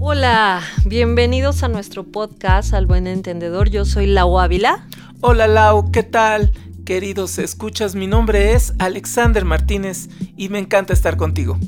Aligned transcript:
Hola, 0.00 0.62
bienvenidos 0.84 1.64
a 1.64 1.68
nuestro 1.68 2.04
podcast 2.04 2.72
Al 2.72 2.86
Buen 2.86 3.08
Entendedor. 3.08 3.68
Yo 3.68 3.84
soy 3.84 4.06
Lau 4.06 4.38
Ávila. 4.38 4.86
Hola 5.20 5.48
Lau, 5.48 5.90
¿qué 5.90 6.04
tal? 6.04 6.52
Queridos 6.84 7.36
escuchas, 7.40 7.96
mi 7.96 8.06
nombre 8.06 8.52
es 8.52 8.74
Alexander 8.78 9.44
Martínez 9.44 10.08
y 10.36 10.50
me 10.50 10.60
encanta 10.60 10.92
estar 10.92 11.16
contigo. 11.16 11.58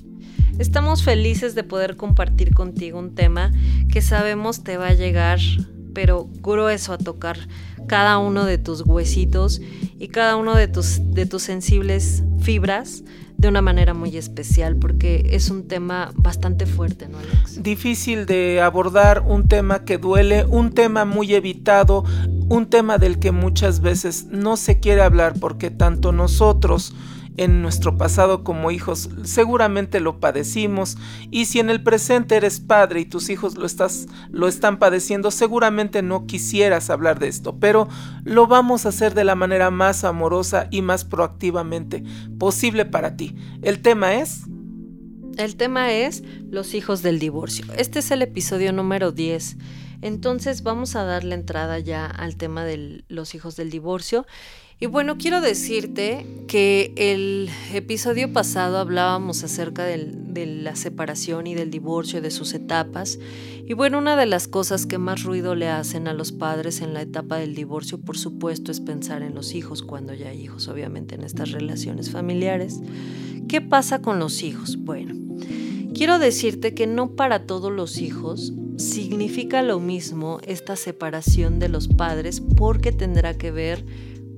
Estamos 0.61 1.03
felices 1.03 1.57
de 1.57 1.65
poder 1.65 1.97
compartir 1.97 2.55
contigo 2.55 3.01
un 3.01 3.17
tema 3.17 3.51
que 3.91 4.01
sabemos 4.01 4.63
te 4.63 4.77
va 4.77 4.87
a 4.87 4.95
llegar, 4.95 5.41
pero 5.93 6.29
grueso 6.41 6.93
a 6.93 6.99
tocar 6.99 7.37
cada 7.91 8.19
uno 8.19 8.45
de 8.45 8.57
tus 8.57 8.83
huesitos 8.83 9.61
y 9.99 10.07
cada 10.07 10.37
uno 10.37 10.55
de 10.55 10.69
tus, 10.69 11.01
de 11.13 11.27
tus 11.27 11.43
sensibles 11.43 12.23
fibras 12.39 13.03
de 13.37 13.49
una 13.49 13.63
manera 13.63 13.95
muy 13.95 14.17
especial 14.17 14.77
porque 14.77 15.31
es 15.33 15.51
un 15.51 15.67
tema 15.67 16.13
bastante 16.15 16.67
fuerte, 16.67 17.09
¿no, 17.09 17.19
Alex? 17.19 17.61
Difícil 17.61 18.27
de 18.27 18.61
abordar, 18.61 19.25
un 19.27 19.49
tema 19.49 19.85
que 19.85 19.99
duele, 19.99 20.45
un 20.45 20.71
tema 20.71 21.05
muy 21.05 21.35
evitado, 21.35 22.05
un 22.49 22.67
tema 22.67 22.97
del 22.99 23.19
que 23.19 23.33
muchas 23.33 23.81
veces 23.81 24.27
no 24.31 24.57
se 24.57 24.79
quiere 24.79 25.03
hablar 25.03 25.35
porque 25.41 25.73
tanto 25.73 26.13
nosotros 26.13 26.95
en 27.37 27.63
nuestro 27.63 27.97
pasado 27.97 28.45
como 28.45 28.71
hijos 28.71 29.11
seguramente 29.25 30.01
lo 30.01 30.21
padecimos 30.21 30.97
y 31.31 31.47
si 31.47 31.61
en 31.61 31.71
el 31.71 31.83
presente 31.83 32.37
eres 32.37 32.61
padre 32.61 33.01
y 33.01 33.05
tus 33.05 33.31
hijos 33.31 33.57
lo 33.57 34.49
están 34.49 34.79
padeciendo 34.79 35.31
seguramente 35.31 36.03
no 36.03 36.27
quisieras 36.27 36.91
hablar 36.91 37.19
de 37.19 37.29
esto 37.29 37.57
pero 37.59 37.89
lo 38.25 38.47
vamos 38.47 38.85
a 38.85 38.91
hacer 38.91 39.15
de 39.15 39.25
la 39.25 39.35
manera 39.35 39.71
más 39.71 40.05
amorosa 40.05 40.69
y 40.71 40.83
más 40.83 41.05
proactivamente 41.05 42.03
posible 42.39 42.85
para 42.85 43.17
ti. 43.17 43.35
El 43.63 43.81
tema 43.81 44.15
es 44.15 44.43
el 45.37 45.57
tema 45.57 45.93
es 45.93 46.23
los 46.51 46.75
hijos 46.75 47.03
del 47.03 47.19
divorcio. 47.19 47.65
Este 47.77 48.01
es 48.01 48.11
el 48.11 48.21
episodio 48.21 48.73
número 48.73 49.13
10 49.13 49.57
entonces 50.03 50.63
vamos 50.63 50.97
a 50.97 51.05
darle 51.05 51.35
entrada 51.35 51.79
ya 51.79 52.07
al 52.07 52.37
tema 52.37 52.65
de 52.65 53.05
los 53.09 53.35
hijos 53.35 53.57
del 53.57 53.71
divorcio 53.71 54.27
y 54.83 54.87
bueno, 54.87 55.19
quiero 55.19 55.43
decirte 55.43 56.27
que 56.49 56.95
el 56.97 57.51
episodio 57.75 58.33
pasado 58.33 58.79
hablábamos 58.79 59.45
acerca 59.45 59.85
de 59.85 60.47
la 60.47 60.75
separación 60.75 61.47
y 61.47 61.55
del 61.55 61.71
divorcio, 61.71 62.23
de 62.23 62.31
sus 62.31 62.55
etapas. 62.55 63.19
Y 63.67 63.75
bueno, 63.75 63.99
una 63.99 64.17
de 64.17 64.25
las 64.25 64.49
cosas 64.49 64.87
que 64.87 64.97
más 64.97 65.23
ruido 65.23 65.55
le 65.55 65.69
hacen 65.69 66.09
a 66.09 66.15
los 66.15 66.33
padres 66.33 66.81
en 66.81 66.95
la 66.95 67.03
etapa 67.03 67.37
del 67.37 67.55
divorcio, 67.55 68.01
por 68.01 68.17
supuesto, 68.17 68.73
es 68.73 68.81
pensar 68.81 69.21
en 69.21 69.35
los 69.35 69.55
hijos, 69.55 69.83
cuando 69.83 70.15
ya 70.15 70.31
hay 70.31 70.41
hijos, 70.41 70.67
obviamente, 70.67 71.15
en 71.15 71.25
estas 71.25 71.53
relaciones 71.53 72.11
familiares. 72.11 72.81
¿Qué 73.49 73.61
pasa 73.61 74.01
con 74.01 74.19
los 74.19 74.43
hijos? 74.43 74.79
Bueno, 74.79 75.15
quiero 75.93 76.19
decirte 76.19 76.73
que 76.73 76.87
no 76.87 77.17
para 77.17 77.45
todos 77.45 77.71
los 77.71 77.99
hijos 77.99 78.55
significa 78.79 79.63
lo 79.63 79.79
mismo 79.79 80.41
esta 80.47 80.75
separación 80.75 81.59
de 81.59 81.69
los 81.69 81.87
padres 81.87 82.41
porque 82.41 82.93
tendrá 82.93 83.37
que 83.37 83.51
ver 83.51 83.85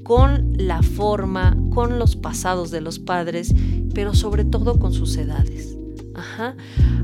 con 0.02 0.52
la 0.56 0.82
forma, 0.82 1.56
con 1.70 1.98
los 1.98 2.16
pasados 2.16 2.70
de 2.70 2.80
los 2.80 2.98
padres, 2.98 3.54
pero 3.94 4.14
sobre 4.14 4.44
todo 4.44 4.78
con 4.78 4.92
sus 4.92 5.16
edades. 5.16 5.76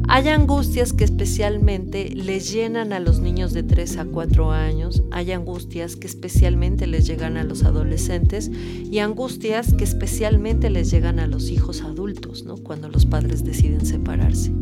Hay 0.09 0.29
angustias 0.29 0.93
que 0.93 1.05
especialmente 1.05 2.11
les 2.15 2.51
llenan 2.51 2.93
a 2.93 3.01
los 3.01 3.21
niños 3.21 3.53
de 3.53 3.63
3 3.63 3.99
a 3.99 4.05
4 4.05 4.53
años, 4.53 5.03
hay 5.11 5.33
angustias 5.33 5.97
que 5.97 6.07
especialmente 6.07 6.87
les 6.87 7.07
llegan 7.07 7.37
a 7.37 7.45
los 7.45 7.65
adolescentes 7.65 8.51
y 8.51 8.99
angustias 8.99 9.73
que 9.75 9.85
especialmente 9.85 10.71
les 10.71 10.91
llegan 10.91 11.19
a 11.19 11.27
los 11.27 11.51
hijos 11.51 11.83
adultos, 11.83 12.45
¿no? 12.45 12.57
cuando 12.57 12.89
los 12.89 13.07
padres 13.07 13.45
deciden 13.45 13.85
separarse. 13.85 14.53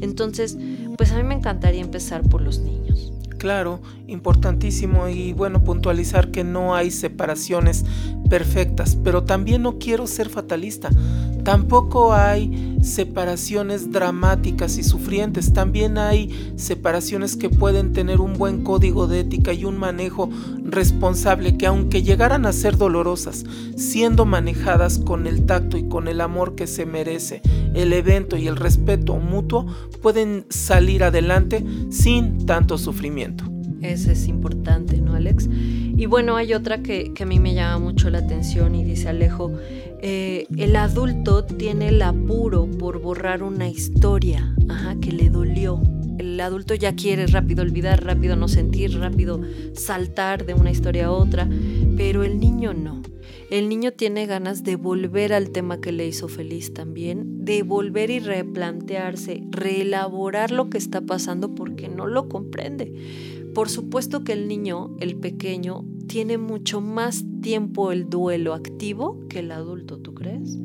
Entonces, 0.00 0.56
pues 0.96 1.12
a 1.12 1.16
mí 1.16 1.22
me 1.22 1.34
encantaría 1.34 1.82
empezar 1.82 2.22
por 2.22 2.40
los 2.40 2.60
niños. 2.60 3.12
Claro, 3.40 3.80
importantísimo 4.06 5.08
y 5.08 5.32
bueno 5.32 5.64
puntualizar 5.64 6.30
que 6.30 6.44
no 6.44 6.74
hay 6.74 6.90
separaciones 6.90 7.86
perfectas, 8.28 8.96
pero 9.02 9.24
también 9.24 9.62
no 9.62 9.78
quiero 9.78 10.06
ser 10.06 10.28
fatalista. 10.28 10.90
Tampoco 11.50 12.14
hay 12.14 12.78
separaciones 12.80 13.90
dramáticas 13.90 14.78
y 14.78 14.84
sufrientes, 14.84 15.52
también 15.52 15.98
hay 15.98 16.52
separaciones 16.54 17.34
que 17.34 17.50
pueden 17.50 17.92
tener 17.92 18.20
un 18.20 18.34
buen 18.34 18.62
código 18.62 19.08
de 19.08 19.18
ética 19.18 19.52
y 19.52 19.64
un 19.64 19.76
manejo 19.76 20.30
responsable 20.62 21.56
que 21.56 21.66
aunque 21.66 22.04
llegaran 22.04 22.46
a 22.46 22.52
ser 22.52 22.76
dolorosas, 22.76 23.44
siendo 23.76 24.26
manejadas 24.26 24.98
con 24.98 25.26
el 25.26 25.44
tacto 25.44 25.76
y 25.76 25.88
con 25.88 26.06
el 26.06 26.20
amor 26.20 26.54
que 26.54 26.68
se 26.68 26.86
merece 26.86 27.42
el 27.74 27.92
evento 27.94 28.36
y 28.36 28.46
el 28.46 28.54
respeto 28.54 29.16
mutuo, 29.16 29.66
pueden 30.02 30.46
salir 30.50 31.02
adelante 31.02 31.64
sin 31.90 32.46
tanto 32.46 32.78
sufrimiento. 32.78 33.49
Eso 33.82 34.10
es 34.12 34.28
importante, 34.28 35.00
¿no, 35.00 35.14
Alex? 35.14 35.48
Y 35.50 36.06
bueno, 36.06 36.36
hay 36.36 36.54
otra 36.54 36.82
que, 36.82 37.12
a 37.20 37.24
mí 37.24 37.38
me 37.38 37.54
llama 37.54 37.78
mucho 37.78 38.10
la 38.10 38.18
atención 38.18 38.74
y 38.74 38.84
dice 38.84 39.08
Alejo, 39.08 39.52
eh, 40.02 40.46
el 40.56 40.76
adulto 40.76 41.44
tiene 41.44 41.88
el 41.88 42.02
apuro 42.02 42.66
por 42.66 43.00
borrar 43.00 43.42
una 43.42 43.68
historia 43.68 44.54
que 45.00 45.12
le 45.12 45.30
dolió. 45.30 45.80
El 46.20 46.38
adulto 46.38 46.74
ya 46.74 46.94
quiere 46.94 47.26
rápido 47.28 47.62
olvidar, 47.62 48.04
rápido 48.04 48.36
no 48.36 48.46
sentir, 48.46 48.98
rápido 48.98 49.40
saltar 49.72 50.44
de 50.44 50.52
una 50.52 50.70
historia 50.70 51.06
a 51.06 51.12
otra, 51.12 51.48
pero 51.96 52.24
el 52.24 52.38
niño 52.38 52.74
no. 52.74 53.00
El 53.50 53.70
niño 53.70 53.92
tiene 53.92 54.26
ganas 54.26 54.62
de 54.62 54.76
volver 54.76 55.32
al 55.32 55.48
tema 55.48 55.80
que 55.80 55.92
le 55.92 56.06
hizo 56.06 56.28
feliz 56.28 56.74
también, 56.74 57.46
de 57.46 57.62
volver 57.62 58.10
y 58.10 58.18
replantearse, 58.18 59.42
reelaborar 59.48 60.50
lo 60.50 60.68
que 60.68 60.76
está 60.76 61.00
pasando 61.00 61.54
porque 61.54 61.88
no 61.88 62.06
lo 62.06 62.28
comprende. 62.28 62.92
Por 63.54 63.70
supuesto 63.70 64.22
que 64.22 64.34
el 64.34 64.46
niño, 64.46 64.94
el 65.00 65.16
pequeño, 65.16 65.86
tiene 66.06 66.36
mucho 66.36 66.82
más 66.82 67.24
tiempo 67.40 67.92
el 67.92 68.10
duelo 68.10 68.52
activo 68.52 69.26
que 69.30 69.38
el 69.38 69.52
adulto, 69.52 69.96
¿tú 69.96 70.12
crees? 70.12 70.58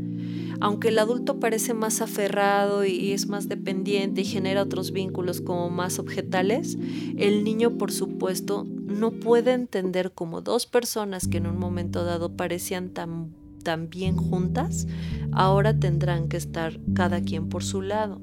Aunque 0.60 0.90
el 0.90 1.00
adulto 1.00 1.40
parece 1.40 1.74
más 1.74 2.02
aferrado 2.02 2.86
y 2.86 3.12
es 3.12 3.28
más 3.28 3.48
dependiente 3.50 4.22
y 4.22 4.26
genera 4.26 4.62
otros 4.62 4.92
vínculos 4.92 5.42
como 5.42 5.70
más 5.70 6.00
objetales, 6.00 6.78
el 7.18 7.44
niño 7.44 7.78
por 7.78 7.92
supuesto 7.92 8.66
no 8.66 9.12
puede 9.12 9.54
entender 9.54 10.12
como 10.12 10.42
dos 10.42 10.66
personas 10.66 11.28
que 11.28 11.38
en 11.38 11.48
un 11.48 11.58
momento 11.58 12.04
dado 12.04 12.36
parecían 12.36 12.90
tan, 12.90 13.34
tan 13.64 13.90
bien 13.90 14.16
juntas, 14.16 14.88
ahora 15.32 15.80
tendrán 15.80 16.30
que 16.30 16.38
estar 16.38 16.80
cada 16.94 17.22
quien 17.22 17.50
por 17.50 17.64
su 17.64 17.82
lado. 17.82 18.22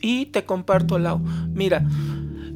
Y 0.00 0.26
te 0.26 0.44
comparto, 0.44 0.98
Lau. 0.98 1.20
Mira, 1.52 1.84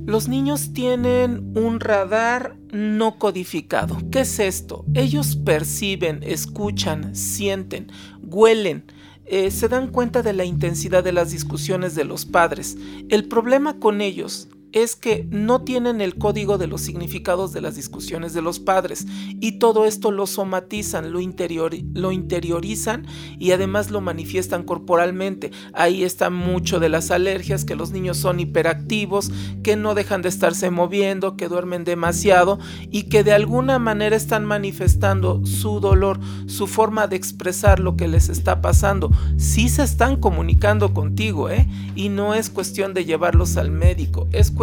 los 0.07 0.29
niños 0.29 0.73
tienen 0.73 1.53
un 1.57 1.79
radar 1.79 2.57
no 2.73 3.19
codificado. 3.19 3.99
¿Qué 4.11 4.21
es 4.21 4.41
esto? 4.41 4.85
Ellos 4.95 5.37
perciben, 5.37 6.25
escuchan, 6.25 7.15
sienten, 7.15 7.87
huelen, 8.33 8.85
eh, 9.27 9.51
se 9.51 9.69
dan 9.69 9.89
cuenta 9.89 10.23
de 10.23 10.33
la 10.33 10.45
intensidad 10.45 11.05
de 11.05 11.13
las 11.13 11.31
discusiones 11.31 11.95
de 11.95 12.05
los 12.05 12.25
padres. 12.27 12.77
El 13.09 13.29
problema 13.29 13.79
con 13.79 14.01
ellos 14.01 14.49
es 14.73 14.97
que 14.97 15.27
no 15.31 15.63
tienen 15.63 16.01
el 16.01 16.17
código 16.17 16.57
de 16.59 16.67
los 16.67 16.81
significados 16.81 17.53
de 17.53 17.61
las 17.61 17.77
discusiones 17.77 18.33
de 18.33 18.43
los 18.43 18.59
padres 18.59 19.07
y 19.41 19.59
todo 19.59 19.85
esto 19.85 20.11
lo 20.11 20.27
somatizan, 20.27 21.13
lo, 21.13 21.21
lo 21.21 22.13
interiorizan 22.13 23.07
y 23.39 23.53
además 23.53 23.91
lo 23.91 24.01
manifiestan 24.01 24.63
corporalmente. 24.63 25.51
Ahí 25.75 26.05
está 26.05 26.31
mucho 26.31 26.81
de 26.81 26.89
las 26.89 27.11
alergias, 27.11 27.65
que 27.65 27.77
los 27.77 27.91
niños 27.93 28.17
son 28.17 28.41
hiperactivos, 28.41 29.31
que 29.63 29.77
no 29.77 29.95
dejan 29.95 30.23
de 30.23 30.31
estarse 30.31 30.71
moviendo, 30.71 31.37
que 31.37 31.49
duermen 31.49 31.85
demasiado 31.85 32.59
y 32.91 33.05
que 33.05 33.25
de 33.25 33.33
alguna 33.33 33.79
manera 33.79 34.17
están 34.17 34.45
manifestando 34.45 35.45
su 35.45 35.81
dolor, 35.81 36.19
su 36.47 36.67
forma 36.67 37.07
de 37.07 37.17
expresar 37.17 37.79
lo 37.79 37.97
que 37.97 38.09
les 38.09 38.31
está 38.31 38.63
pasando. 38.63 39.11
Sí 39.37 39.69
se 39.69 39.83
están 39.83 40.17
comunicando 40.17 40.95
contigo, 40.95 41.51
¿eh? 41.51 41.69
Y 41.95 42.09
no 42.09 42.35
es 42.35 42.49
cuestión 42.49 42.95
de 42.95 43.05
llevarlos 43.05 43.57
al 43.57 43.71
médico, 43.71 44.29
es 44.33 44.51
cuestión 44.51 44.62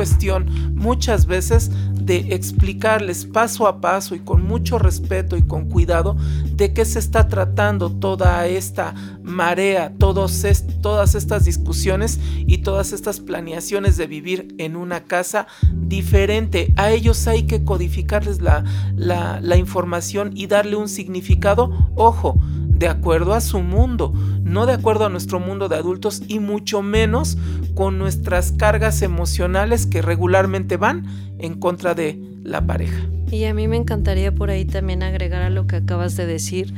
muchas 0.74 1.26
veces 1.26 1.72
de 1.94 2.34
explicarles 2.34 3.26
paso 3.26 3.68
a 3.68 3.82
paso 3.82 4.16
y 4.16 4.20
con 4.20 4.44
mucho 4.44 4.80
respeto 4.80 5.38
y 5.38 5.44
con 5.44 5.70
cuidado 5.70 6.18
de 6.52 6.74
qué 6.74 6.86
se 6.86 7.00
está 7.00 7.28
tratando 7.28 7.92
toda 7.92 8.48
esta 8.48 8.96
marea, 9.22 9.94
todos 9.98 10.44
todas 10.82 11.16
estas 11.16 11.46
discusiones 11.46 12.20
y 12.48 12.60
todas 12.60 12.94
estas 12.94 13.20
planeaciones 13.20 13.98
de 13.98 14.08
vivir 14.08 14.56
en 14.58 14.76
una 14.76 15.04
casa 15.04 15.48
diferente. 15.74 16.74
A 16.78 16.92
ellos 16.92 17.28
hay 17.28 17.44
que 17.44 17.64
codificarles 17.64 18.42
la, 18.42 18.64
la 18.96 19.58
información 19.58 20.32
y 20.34 20.48
darle 20.48 20.76
un 20.76 20.90
significado, 20.90 21.92
ojo, 21.96 22.40
de 22.80 22.88
acuerdo 22.88 23.34
a 23.34 23.42
su 23.42 23.60
mundo, 23.60 24.14
no 24.42 24.66
de 24.66 24.74
acuerdo 24.74 25.06
a 25.06 25.10
nuestro 25.10 25.40
mundo 25.42 25.68
de 25.68 25.76
adultos 25.76 26.24
y 26.28 26.40
mucho 26.40 26.82
menos 26.82 27.38
con 27.76 28.00
nuestras 28.00 28.54
cargas 28.54 29.02
emocionales 29.02 29.86
que 29.86 30.02
regularmente 30.02 30.78
van 30.78 31.06
en 31.40 31.60
contra 31.60 31.94
de 31.94 32.18
la 32.42 32.66
pareja. 32.66 33.06
Y 33.30 33.44
a 33.44 33.54
mí 33.54 33.68
me 33.68 33.76
encantaría 33.76 34.34
por 34.34 34.50
ahí 34.50 34.64
también 34.64 35.04
agregar 35.04 35.42
a 35.42 35.50
lo 35.50 35.68
que 35.68 35.76
acabas 35.76 36.16
de 36.16 36.26
decir 36.26 36.74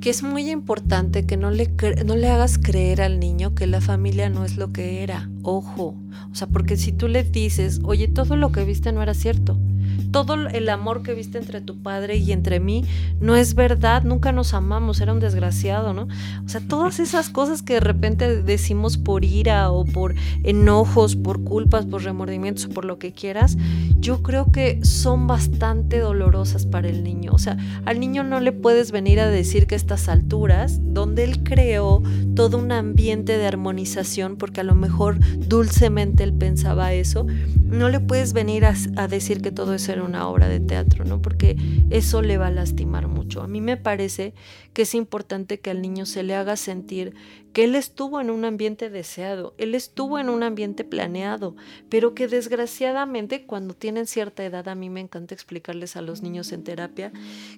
que 0.00 0.10
es 0.10 0.22
muy 0.22 0.50
importante 0.50 1.26
que 1.26 1.36
no 1.36 1.50
le, 1.50 1.70
no 2.06 2.16
le 2.16 2.28
hagas 2.28 2.58
creer 2.58 3.02
al 3.02 3.20
niño 3.20 3.54
que 3.54 3.66
la 3.66 3.80
familia 3.80 4.30
no 4.30 4.44
es 4.44 4.56
lo 4.56 4.72
que 4.72 5.02
era. 5.02 5.28
Ojo, 5.42 5.94
o 6.32 6.34
sea, 6.34 6.46
porque 6.46 6.76
si 6.76 6.92
tú 6.92 7.06
le 7.06 7.22
dices, 7.22 7.80
oye, 7.84 8.08
todo 8.08 8.36
lo 8.36 8.50
que 8.50 8.64
viste 8.64 8.92
no 8.92 9.02
era 9.02 9.12
cierto, 9.12 9.58
todo 10.00 10.34
el 10.34 10.68
amor 10.68 11.02
que 11.02 11.14
viste 11.14 11.38
entre 11.38 11.60
tu 11.60 11.82
padre 11.82 12.16
y 12.16 12.32
entre 12.32 12.60
mí 12.60 12.84
no 13.20 13.36
es 13.36 13.54
verdad, 13.54 14.02
nunca 14.02 14.32
nos 14.32 14.54
amamos, 14.54 15.00
era 15.00 15.12
un 15.12 15.20
desgraciado, 15.20 15.92
¿no? 15.92 16.08
O 16.44 16.48
sea, 16.48 16.60
todas 16.60 17.00
esas 17.00 17.30
cosas 17.30 17.62
que 17.62 17.74
de 17.74 17.80
repente 17.80 18.42
decimos 18.42 18.98
por 18.98 19.24
ira 19.24 19.70
o 19.70 19.84
por 19.84 20.14
enojos, 20.42 21.16
por 21.16 21.44
culpas, 21.44 21.86
por 21.86 22.02
remordimientos 22.02 22.66
por 22.66 22.84
lo 22.84 22.98
que 22.98 23.12
quieras, 23.12 23.56
yo 23.98 24.22
creo 24.22 24.50
que 24.50 24.84
son 24.84 25.26
bastante 25.26 25.98
dolorosas 25.98 26.66
para 26.66 26.88
el 26.88 27.04
niño. 27.04 27.32
O 27.32 27.38
sea, 27.38 27.56
al 27.84 28.00
niño 28.00 28.24
no 28.24 28.40
le 28.40 28.52
puedes 28.52 28.92
venir 28.92 29.20
a 29.20 29.28
decir 29.28 29.66
que 29.66 29.74
estas 29.74 30.08
alturas, 30.08 30.80
donde 30.82 31.24
él 31.24 31.42
creó 31.42 32.02
todo 32.34 32.58
un 32.58 32.72
ambiente 32.72 33.36
de 33.36 33.46
armonización, 33.46 34.36
porque 34.36 34.60
a 34.60 34.64
lo 34.64 34.74
mejor 34.74 35.18
dulcemente 35.36 36.24
él 36.24 36.32
pensaba 36.32 36.92
eso, 36.92 37.26
no 37.60 37.88
le 37.88 38.00
puedes 38.00 38.32
venir 38.32 38.64
a, 38.64 38.74
a 38.96 39.08
decir 39.08 39.42
que 39.42 39.52
todo 39.52 39.74
eso 39.74 39.89
una 39.98 40.28
obra 40.28 40.48
de 40.48 40.60
teatro, 40.60 41.04
¿no? 41.04 41.20
Porque 41.22 41.56
eso 41.90 42.22
le 42.22 42.38
va 42.38 42.46
a 42.46 42.50
lastimar 42.50 43.08
mucho. 43.08 43.42
A 43.42 43.48
mí 43.48 43.60
me 43.60 43.76
parece 43.76 44.34
que 44.72 44.82
es 44.82 44.94
importante 44.94 45.58
que 45.58 45.70
al 45.70 45.82
niño 45.82 46.06
se 46.06 46.22
le 46.22 46.34
haga 46.34 46.56
sentir 46.56 47.14
que 47.52 47.64
él 47.64 47.74
estuvo 47.74 48.20
en 48.20 48.30
un 48.30 48.44
ambiente 48.44 48.90
deseado, 48.90 49.54
él 49.58 49.74
estuvo 49.74 50.18
en 50.18 50.28
un 50.28 50.42
ambiente 50.42 50.84
planeado, 50.84 51.56
pero 51.88 52.14
que 52.14 52.28
desgraciadamente 52.28 53.44
cuando 53.46 53.74
tienen 53.74 54.06
cierta 54.06 54.44
edad, 54.44 54.68
a 54.68 54.74
mí 54.74 54.88
me 54.88 55.00
encanta 55.00 55.34
explicarles 55.34 55.96
a 55.96 56.02
los 56.02 56.22
niños 56.22 56.52
en 56.52 56.62
terapia, 56.62 57.10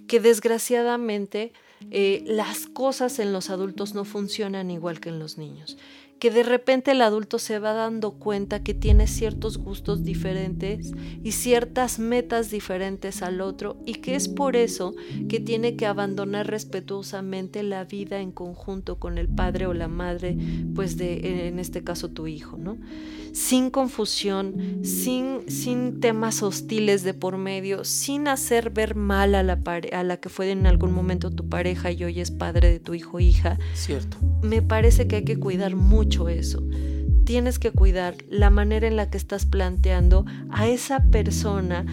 que 0.06 0.20
desgraciadamente 0.20 1.52
eh, 1.90 2.22
las 2.26 2.66
cosas 2.66 3.18
en 3.18 3.32
los 3.32 3.50
adultos 3.50 3.92
no 3.92 4.04
funcionan 4.04 4.70
igual 4.70 5.00
que 5.00 5.10
en 5.10 5.18
los 5.18 5.36
niños 5.36 5.76
que 6.22 6.30
de 6.30 6.44
repente 6.44 6.92
el 6.92 7.02
adulto 7.02 7.40
se 7.40 7.58
va 7.58 7.72
dando 7.72 8.12
cuenta 8.12 8.62
que 8.62 8.74
tiene 8.74 9.08
ciertos 9.08 9.58
gustos 9.58 10.04
diferentes 10.04 10.92
y 11.24 11.32
ciertas 11.32 11.98
metas 11.98 12.48
diferentes 12.48 13.22
al 13.22 13.40
otro 13.40 13.76
y 13.86 13.94
que 13.94 14.14
es 14.14 14.28
por 14.28 14.54
eso 14.54 14.94
que 15.28 15.40
tiene 15.40 15.74
que 15.74 15.84
abandonar 15.84 16.46
respetuosamente 16.46 17.64
la 17.64 17.82
vida 17.86 18.20
en 18.20 18.30
conjunto 18.30 19.00
con 19.00 19.18
el 19.18 19.26
padre 19.26 19.66
o 19.66 19.74
la 19.74 19.88
madre, 19.88 20.36
pues 20.76 20.96
de 20.96 21.48
en 21.48 21.58
este 21.58 21.82
caso 21.82 22.10
tu 22.10 22.28
hijo, 22.28 22.56
¿no? 22.56 22.78
Sin 23.32 23.70
confusión, 23.70 24.80
sin, 24.82 25.50
sin 25.50 26.00
temas 26.00 26.42
hostiles 26.42 27.02
de 27.02 27.14
por 27.14 27.38
medio, 27.38 27.84
sin 27.84 28.28
hacer 28.28 28.70
ver 28.70 28.94
mal 28.94 29.34
a 29.34 29.42
la, 29.42 29.60
a 29.92 30.02
la 30.02 30.16
que 30.18 30.28
fue 30.28 30.50
en 30.50 30.66
algún 30.66 30.92
momento 30.92 31.30
tu 31.30 31.48
pareja 31.48 31.90
y 31.90 32.04
hoy 32.04 32.20
es 32.20 32.30
padre 32.30 32.70
de 32.70 32.80
tu 32.80 32.94
hijo 32.94 33.16
o 33.16 33.20
hija. 33.20 33.58
Cierto. 33.74 34.18
Me 34.42 34.60
parece 34.62 35.08
que 35.08 35.16
hay 35.16 35.24
que 35.24 35.38
cuidar 35.38 35.76
mucho 35.76 36.28
eso. 36.28 36.62
Tienes 37.24 37.58
que 37.58 37.70
cuidar 37.70 38.16
la 38.28 38.50
manera 38.50 38.86
en 38.86 38.96
la 38.96 39.08
que 39.08 39.16
estás 39.16 39.46
planteando 39.46 40.26
a 40.50 40.68
esa 40.68 41.04
persona 41.10 41.86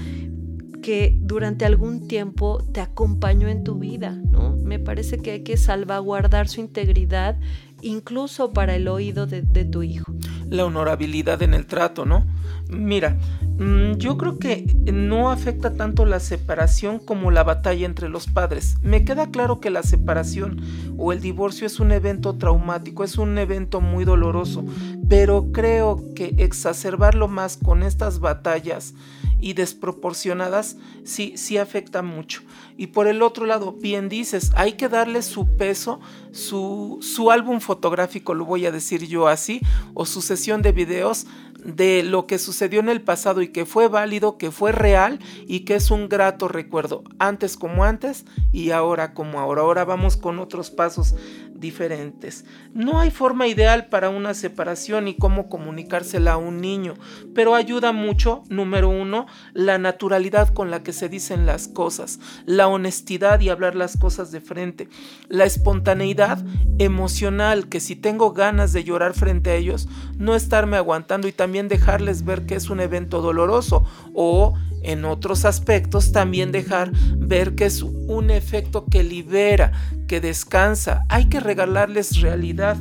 que 0.81 1.18
durante 1.21 1.65
algún 1.65 2.07
tiempo 2.07 2.63
te 2.74 2.81
acompañó 2.81 3.47
en 3.47 3.63
tu 3.63 3.75
vida, 3.75 4.12
¿no? 4.12 4.56
Me 4.56 4.80
parece 4.80 5.18
que 5.19 5.31
hay 5.31 5.44
que 5.44 5.57
salvaguardar 5.57 6.47
su 6.47 6.62
integridad 6.62 7.38
incluso 7.81 8.51
para 8.51 8.75
el 8.75 8.87
oído 8.87 9.27
de, 9.27 9.41
tu 9.65 9.83
hijo. 9.83 10.11
La 10.49 10.65
honorabilidad 10.65 11.41
en 11.41 11.53
el 11.53 11.65
trato, 11.65 12.05
¿no? 12.05 12.25
Mira, 12.69 13.17
mm, 13.57 13.93
yo 13.97 14.17
creo 14.17 14.37
que 14.37 14.65
no 14.91 15.31
afecta 15.31 15.73
tanto 15.73 16.05
la 16.05 16.19
separación 16.19 16.99
como 16.99 17.31
la 17.31 17.43
batalla 17.43 17.85
entre 17.85 18.09
los 18.09 18.27
padres. 18.27 18.77
Me 18.81 19.03
queda 19.03 19.31
claro 19.31 19.59
que 19.59 19.69
la 19.69 19.83
separación 19.83 20.61
o 20.97 21.11
el 21.11 21.19
divorcio 21.19 21.65
es 21.67 21.79
un 21.79 21.91
evento 21.91 22.35
traumático, 22.35 23.03
es 23.03 23.17
un 23.17 23.37
evento 23.37 23.81
muy 23.81 24.05
doloroso, 24.05 24.63
pero 25.07 25.51
creo 25.51 26.03
que 26.15 26.35
exacerbarlo 26.37 27.27
más 27.27 27.57
con 27.57 27.83
estas 27.83 28.19
batallas 28.19 28.93
y 29.39 29.53
desproporcionadas 29.53 30.77
sí, 31.03 31.33
sí 31.38 31.57
afecta 31.57 32.01
mucho. 32.01 32.41
Y 32.77 32.88
por 32.88 33.07
el 33.07 33.21
otro 33.21 33.45
lado, 33.45 33.74
bien 33.74 34.09
dices, 34.09 34.51
hay 34.56 34.74
que 34.74 34.89
darle 34.89 35.21
su 35.21 35.57
peso, 35.57 36.00
su, 36.31 37.00
su 37.01 37.31
álbum 37.31 37.59
fotográfico, 37.59 38.33
lo 38.33 38.45
voy 38.45 38.65
a 38.65 38.71
decir 38.71 39.06
yo 39.06 39.27
así, 39.27 39.62
o 39.94 40.06
su 40.06 40.21
sesión 40.21 40.62
de 40.62 40.71
videos 40.71 41.25
de 41.63 42.03
lo 42.03 42.25
que 42.25 42.39
sucedió 42.39 42.80
en 42.80 42.89
el 42.89 43.01
pasado 43.01 43.41
y 43.41 43.50
que 43.50 43.65
fue 43.65 43.88
válido, 43.88 44.38
que 44.38 44.51
fue 44.51 44.71
real 44.71 45.19
y 45.45 45.62
que 45.62 45.75
es 45.75 45.92
un 45.92 46.07
grato 46.07 46.47
recuerdo, 46.47 47.03
antes 47.19 47.57
como 47.57 47.83
antes 47.83 48.25
y 48.51 48.71
ahora 48.71 49.13
como 49.13 49.39
ahora. 49.39 49.62
Ahora 49.62 49.85
vamos 49.85 50.15
con 50.15 50.39
otros 50.39 50.69
pasos 50.69 51.15
diferentes. 51.59 52.45
No 52.73 53.00
hay 53.00 53.11
forma 53.11 53.47
ideal 53.47 53.88
para 53.88 54.09
una 54.09 54.33
separación 54.33 55.07
y 55.07 55.15
cómo 55.15 55.50
comunicársela 55.50 56.33
a 56.33 56.38
un 56.38 56.61
niño, 56.61 56.95
pero 57.33 57.56
ayuda 57.56 57.91
mucho, 57.91 58.44
número 58.50 58.89
uno, 58.89 59.27
la 59.53 59.77
naturalidad 59.77 60.53
con 60.53 60.71
la 60.71 60.83
que 60.83 60.94
se 60.94 61.09
dicen 61.09 61.45
las 61.45 61.67
cosas, 61.67 62.19
la 62.45 62.67
honestidad 62.67 63.39
y 63.39 63.50
hablar 63.50 63.75
las 63.75 63.97
cosas 63.97 64.31
de 64.31 64.41
frente, 64.41 64.89
la 65.27 65.45
espontaneidad 65.45 66.44
emocional, 66.77 67.69
que 67.69 67.79
si 67.79 67.95
tengo 67.95 68.33
ganas 68.33 68.73
de 68.73 68.83
llorar 68.83 69.13
frente 69.13 69.51
a 69.51 69.56
ellos, 69.56 69.88
no 70.17 70.35
estarme 70.35 70.77
aguantando 70.77 71.27
y 71.27 71.31
también 71.31 71.67
dejarles 71.67 72.23
ver 72.23 72.45
que 72.45 72.56
es 72.56 72.69
un 72.69 72.79
evento 72.79 73.21
doloroso 73.21 73.85
o 74.13 74.56
en 74.83 75.05
otros 75.05 75.45
aspectos 75.45 76.11
también 76.11 76.51
dejar 76.51 76.91
ver 77.17 77.55
que 77.55 77.65
es 77.65 77.81
un 77.81 78.29
efecto 78.29 78.85
que 78.85 79.03
libera, 79.03 79.71
que 80.07 80.21
descansa. 80.21 81.05
Hay 81.09 81.29
que 81.29 81.39
regalarles 81.39 82.21
realidad. 82.21 82.77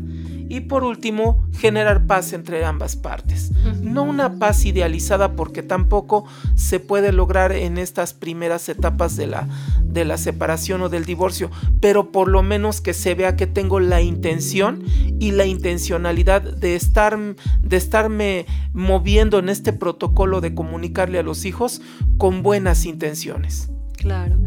Y 0.48 0.60
por 0.60 0.84
último, 0.84 1.46
generar 1.58 2.06
paz 2.06 2.32
entre 2.32 2.64
ambas 2.64 2.96
partes. 2.96 3.50
No 3.82 4.02
una 4.02 4.38
paz 4.38 4.64
idealizada 4.64 5.36
porque 5.36 5.62
tampoco 5.62 6.24
se 6.54 6.80
puede 6.80 7.12
lograr 7.12 7.52
en 7.52 7.78
estas 7.78 8.14
primeras 8.14 8.68
etapas 8.68 9.16
de 9.16 9.26
la, 9.26 9.48
de 9.82 10.04
la 10.04 10.16
separación 10.16 10.82
o 10.82 10.88
del 10.88 11.04
divorcio, 11.04 11.50
pero 11.80 12.10
por 12.10 12.28
lo 12.28 12.42
menos 12.42 12.80
que 12.80 12.94
se 12.94 13.14
vea 13.14 13.36
que 13.36 13.46
tengo 13.46 13.80
la 13.80 14.00
intención 14.00 14.84
y 15.18 15.32
la 15.32 15.46
intencionalidad 15.46 16.42
de, 16.42 16.76
estar, 16.76 17.18
de 17.60 17.76
estarme 17.76 18.46
moviendo 18.72 19.38
en 19.38 19.48
este 19.48 19.72
protocolo 19.72 20.40
de 20.40 20.54
comunicarle 20.54 21.18
a 21.18 21.22
los 21.22 21.44
hijos 21.44 21.82
con 22.16 22.42
buenas 22.42 22.86
intenciones. 22.86 23.70
Claro, 23.96 24.38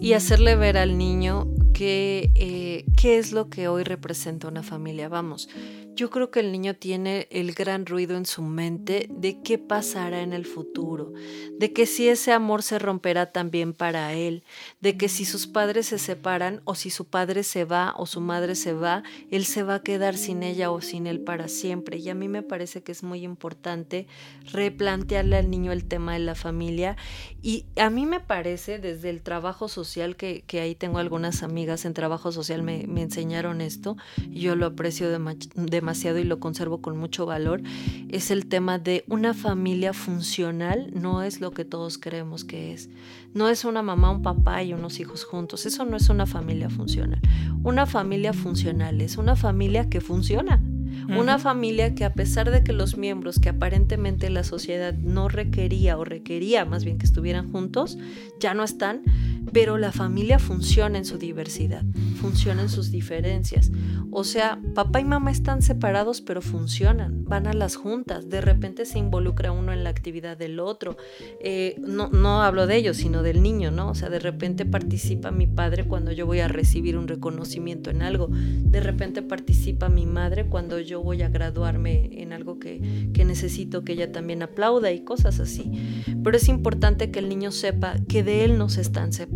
y 0.00 0.12
hacerle 0.12 0.54
ver 0.54 0.78
al 0.78 0.96
niño 0.96 1.48
que, 1.72 2.30
eh, 2.34 2.84
qué 2.96 3.18
es 3.18 3.32
lo 3.32 3.48
que 3.48 3.68
hoy 3.68 3.84
representa 3.84 4.48
una 4.48 4.62
familia. 4.62 5.08
Vamos, 5.08 5.48
yo 5.94 6.10
creo 6.10 6.30
que 6.30 6.40
el 6.40 6.52
niño 6.52 6.74
tiene 6.74 7.28
el 7.30 7.52
gran 7.52 7.86
ruido 7.86 8.16
en 8.16 8.24
su 8.24 8.42
mente 8.42 9.08
de 9.10 9.42
qué 9.42 9.58
pasará 9.58 10.22
en 10.22 10.32
el 10.32 10.46
futuro, 10.46 11.12
de 11.58 11.72
que 11.72 11.86
si 11.86 12.08
ese 12.08 12.32
amor 12.32 12.62
se 12.62 12.78
romperá 12.78 13.32
también 13.32 13.74
para 13.74 14.14
él, 14.14 14.42
de 14.80 14.96
que 14.96 15.08
si 15.08 15.24
sus 15.24 15.46
padres 15.46 15.86
se 15.86 15.98
separan 15.98 16.62
o 16.64 16.74
si 16.74 16.90
su 16.90 17.06
padre 17.06 17.42
se 17.42 17.64
va 17.64 17.94
o 17.96 18.06
su 18.06 18.20
madre 18.20 18.54
se 18.54 18.72
va, 18.72 19.02
él 19.30 19.44
se 19.44 19.62
va 19.62 19.76
a 19.76 19.82
quedar 19.82 20.16
sin 20.16 20.42
ella 20.42 20.70
o 20.70 20.80
sin 20.80 21.06
él 21.06 21.20
para 21.20 21.48
siempre. 21.48 21.98
Y 21.98 22.08
a 22.08 22.14
mí 22.14 22.28
me 22.28 22.42
parece 22.42 22.82
que 22.82 22.92
es 22.92 23.02
muy 23.02 23.22
importante 23.22 24.06
replantearle 24.50 25.36
al 25.36 25.50
niño 25.50 25.72
el 25.72 25.84
tema 25.84 26.14
de 26.14 26.20
la 26.20 26.34
familia. 26.34 26.96
Y 27.42 27.66
a 27.76 27.90
mí 27.90 28.06
me 28.06 28.20
parece 28.20 28.78
desde 28.78 29.10
el 29.10 29.22
trabajo 29.22 29.68
social, 29.68 30.16
que, 30.16 30.42
que 30.46 30.60
ahí 30.60 30.74
tengo 30.74 30.98
algunas 30.98 31.42
amigas 31.42 31.84
en 31.84 31.92
trabajo 31.92 32.32
social 32.32 32.62
me, 32.62 32.86
me 32.86 33.02
enseñaron 33.02 33.60
esto, 33.60 33.96
y 34.30 34.40
yo 34.40 34.56
lo 34.56 34.66
aprecio 34.66 35.10
de 35.10 35.81
demasiado 35.82 36.20
y 36.20 36.24
lo 36.24 36.38
conservo 36.38 36.80
con 36.80 36.96
mucho 36.96 37.26
valor, 37.26 37.60
es 38.08 38.30
el 38.30 38.46
tema 38.46 38.78
de 38.78 39.04
una 39.08 39.34
familia 39.34 39.92
funcional, 39.92 40.92
no 40.94 41.24
es 41.24 41.40
lo 41.40 41.50
que 41.50 41.64
todos 41.64 41.98
creemos 41.98 42.44
que 42.44 42.72
es. 42.72 42.88
No 43.34 43.48
es 43.48 43.64
una 43.64 43.82
mamá, 43.82 44.12
un 44.12 44.22
papá 44.22 44.62
y 44.62 44.74
unos 44.74 45.00
hijos 45.00 45.24
juntos, 45.24 45.66
eso 45.66 45.84
no 45.84 45.96
es 45.96 46.08
una 46.08 46.24
familia 46.24 46.70
funcional. 46.70 47.20
Una 47.64 47.84
familia 47.86 48.32
funcional 48.32 49.00
es 49.00 49.16
una 49.16 49.34
familia 49.34 49.90
que 49.90 50.00
funciona. 50.00 50.62
Una 51.08 51.38
familia 51.38 51.94
que 51.96 52.04
a 52.04 52.14
pesar 52.14 52.50
de 52.50 52.62
que 52.62 52.72
los 52.72 52.96
miembros 52.96 53.40
que 53.40 53.48
aparentemente 53.48 54.30
la 54.30 54.44
sociedad 54.44 54.94
no 54.94 55.28
requería 55.28 55.98
o 55.98 56.04
requería 56.04 56.64
más 56.64 56.84
bien 56.84 56.96
que 56.98 57.06
estuvieran 57.06 57.50
juntos, 57.50 57.98
ya 58.38 58.54
no 58.54 58.62
están, 58.62 59.02
pero 59.52 59.78
la 59.78 59.92
familia 59.92 60.38
funciona 60.38 60.98
en 60.98 61.04
su 61.04 61.18
diversidad, 61.18 61.82
funciona 62.20 62.62
en 62.62 62.68
sus 62.68 62.90
diferencias. 62.90 63.70
O 64.10 64.24
sea, 64.24 64.60
papá 64.74 65.00
y 65.00 65.04
mamá 65.04 65.30
están 65.30 65.62
separados, 65.62 66.20
pero 66.20 66.42
funcionan, 66.42 67.24
van 67.24 67.46
a 67.46 67.52
las 67.52 67.76
juntas, 67.76 68.28
de 68.28 68.40
repente 68.40 68.84
se 68.84 68.98
involucra 68.98 69.52
uno 69.52 69.72
en 69.72 69.84
la 69.84 69.90
actividad 69.90 70.36
del 70.36 70.60
otro. 70.60 70.96
Eh, 71.40 71.76
no, 71.80 72.08
no 72.10 72.42
hablo 72.42 72.66
de 72.66 72.76
ellos, 72.76 72.98
sino 72.98 73.22
del 73.22 73.42
niño, 73.42 73.70
¿no? 73.70 73.90
O 73.90 73.94
sea, 73.94 74.10
de 74.10 74.18
repente 74.18 74.64
participa 74.64 75.30
mi 75.30 75.46
padre 75.46 75.84
cuando 75.86 76.12
yo 76.12 76.26
voy 76.26 76.40
a 76.40 76.48
recibir 76.48 76.96
un 76.96 77.08
reconocimiento 77.08 77.90
en 77.90 78.02
algo, 78.02 78.28
de 78.30 78.80
repente 78.80 79.22
participa 79.22 79.88
mi 79.88 80.06
madre 80.06 80.46
cuando 80.46 80.78
yo 80.78 81.02
voy 81.02 81.22
a 81.22 81.28
graduarme 81.28 82.10
en 82.22 82.32
algo 82.32 82.58
que, 82.58 83.10
que 83.12 83.24
necesito 83.24 83.82
que 83.82 83.94
ella 83.94 84.12
también 84.12 84.42
aplauda 84.42 84.92
y 84.92 85.00
cosas 85.00 85.40
así. 85.40 86.04
Pero 86.22 86.36
es 86.36 86.48
importante 86.48 87.10
que 87.10 87.18
el 87.18 87.28
niño 87.28 87.50
sepa 87.50 87.96
que 88.08 88.22
de 88.22 88.44
él 88.44 88.58
no 88.58 88.68
se 88.68 88.82
están 88.82 89.12
separando 89.12 89.31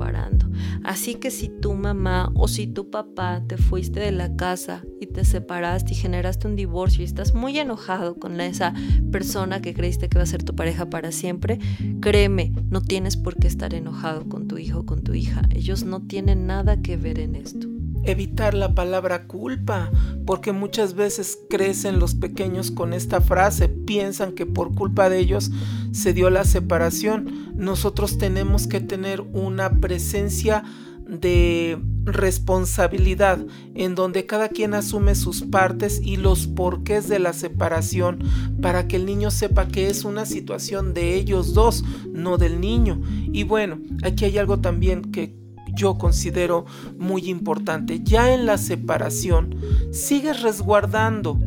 Así 0.84 1.16
que 1.16 1.30
si 1.30 1.48
tu 1.48 1.74
mamá 1.74 2.30
o 2.34 2.48
si 2.48 2.66
tu 2.66 2.90
papá 2.90 3.42
te 3.46 3.56
fuiste 3.56 4.00
de 4.00 4.12
la 4.12 4.36
casa 4.36 4.84
y 5.00 5.06
te 5.06 5.24
separaste 5.24 5.92
y 5.92 5.96
generaste 5.96 6.46
un 6.46 6.56
divorcio 6.56 7.02
y 7.02 7.06
estás 7.06 7.34
muy 7.34 7.58
enojado 7.58 8.16
con 8.16 8.40
esa 8.40 8.72
persona 9.10 9.60
que 9.60 9.74
creíste 9.74 10.08
que 10.08 10.18
va 10.18 10.24
a 10.24 10.26
ser 10.26 10.44
tu 10.44 10.54
pareja 10.54 10.88
para 10.88 11.12
siempre, 11.12 11.58
créeme, 12.00 12.52
no 12.70 12.80
tienes 12.80 13.16
por 13.16 13.36
qué 13.36 13.48
estar 13.48 13.74
enojado 13.74 14.28
con 14.28 14.46
tu 14.46 14.58
hijo 14.58 14.80
o 14.80 14.86
con 14.86 15.02
tu 15.02 15.14
hija. 15.14 15.42
Ellos 15.54 15.84
no 15.84 16.02
tienen 16.02 16.46
nada 16.46 16.80
que 16.80 16.96
ver 16.96 17.18
en 17.18 17.34
esto 17.34 17.75
evitar 18.06 18.54
la 18.54 18.74
palabra 18.74 19.26
culpa, 19.26 19.90
porque 20.24 20.52
muchas 20.52 20.94
veces 20.94 21.38
crecen 21.48 21.98
los 21.98 22.14
pequeños 22.14 22.70
con 22.70 22.92
esta 22.92 23.20
frase, 23.20 23.68
piensan 23.68 24.32
que 24.32 24.46
por 24.46 24.74
culpa 24.74 25.08
de 25.08 25.18
ellos 25.18 25.50
se 25.92 26.12
dio 26.12 26.30
la 26.30 26.44
separación. 26.44 27.52
Nosotros 27.56 28.18
tenemos 28.18 28.66
que 28.66 28.80
tener 28.80 29.20
una 29.20 29.80
presencia 29.80 30.64
de 31.08 31.78
responsabilidad 32.04 33.44
en 33.74 33.94
donde 33.94 34.26
cada 34.26 34.48
quien 34.48 34.74
asume 34.74 35.14
sus 35.14 35.42
partes 35.42 36.00
y 36.02 36.16
los 36.16 36.46
porqués 36.46 37.08
de 37.08 37.18
la 37.18 37.32
separación 37.32 38.18
para 38.60 38.88
que 38.88 38.96
el 38.96 39.06
niño 39.06 39.30
sepa 39.30 39.68
que 39.68 39.88
es 39.88 40.04
una 40.04 40.26
situación 40.26 40.94
de 40.94 41.14
ellos 41.14 41.54
dos, 41.54 41.84
no 42.12 42.38
del 42.38 42.60
niño. 42.60 43.00
Y 43.32 43.44
bueno, 43.44 43.78
aquí 44.02 44.24
hay 44.24 44.38
algo 44.38 44.58
también 44.60 45.12
que 45.12 45.34
yo 45.76 45.98
considero 45.98 46.64
muy 46.98 47.28
importante. 47.28 48.00
Ya 48.02 48.34
en 48.34 48.46
la 48.46 48.58
separación, 48.58 49.54
sigues 49.92 50.42
resguardando 50.42 51.38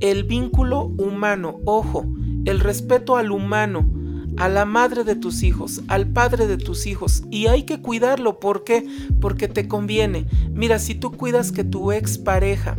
el 0.00 0.24
vínculo 0.24 0.84
humano, 0.98 1.58
ojo, 1.64 2.06
el 2.44 2.60
respeto 2.60 3.16
al 3.16 3.32
humano, 3.32 3.88
a 4.36 4.48
la 4.48 4.64
madre 4.64 5.04
de 5.04 5.14
tus 5.14 5.42
hijos, 5.42 5.82
al 5.88 6.06
padre 6.08 6.46
de 6.46 6.56
tus 6.56 6.86
hijos. 6.86 7.24
Y 7.30 7.46
hay 7.46 7.64
que 7.64 7.80
cuidarlo. 7.80 8.38
¿Por 8.38 8.64
qué? 8.64 8.86
Porque 9.20 9.48
te 9.48 9.68
conviene. 9.68 10.26
Mira, 10.52 10.78
si 10.78 10.94
tú 10.94 11.12
cuidas 11.12 11.52
que 11.52 11.64
tu 11.64 11.92
ex 11.92 12.18
pareja 12.18 12.76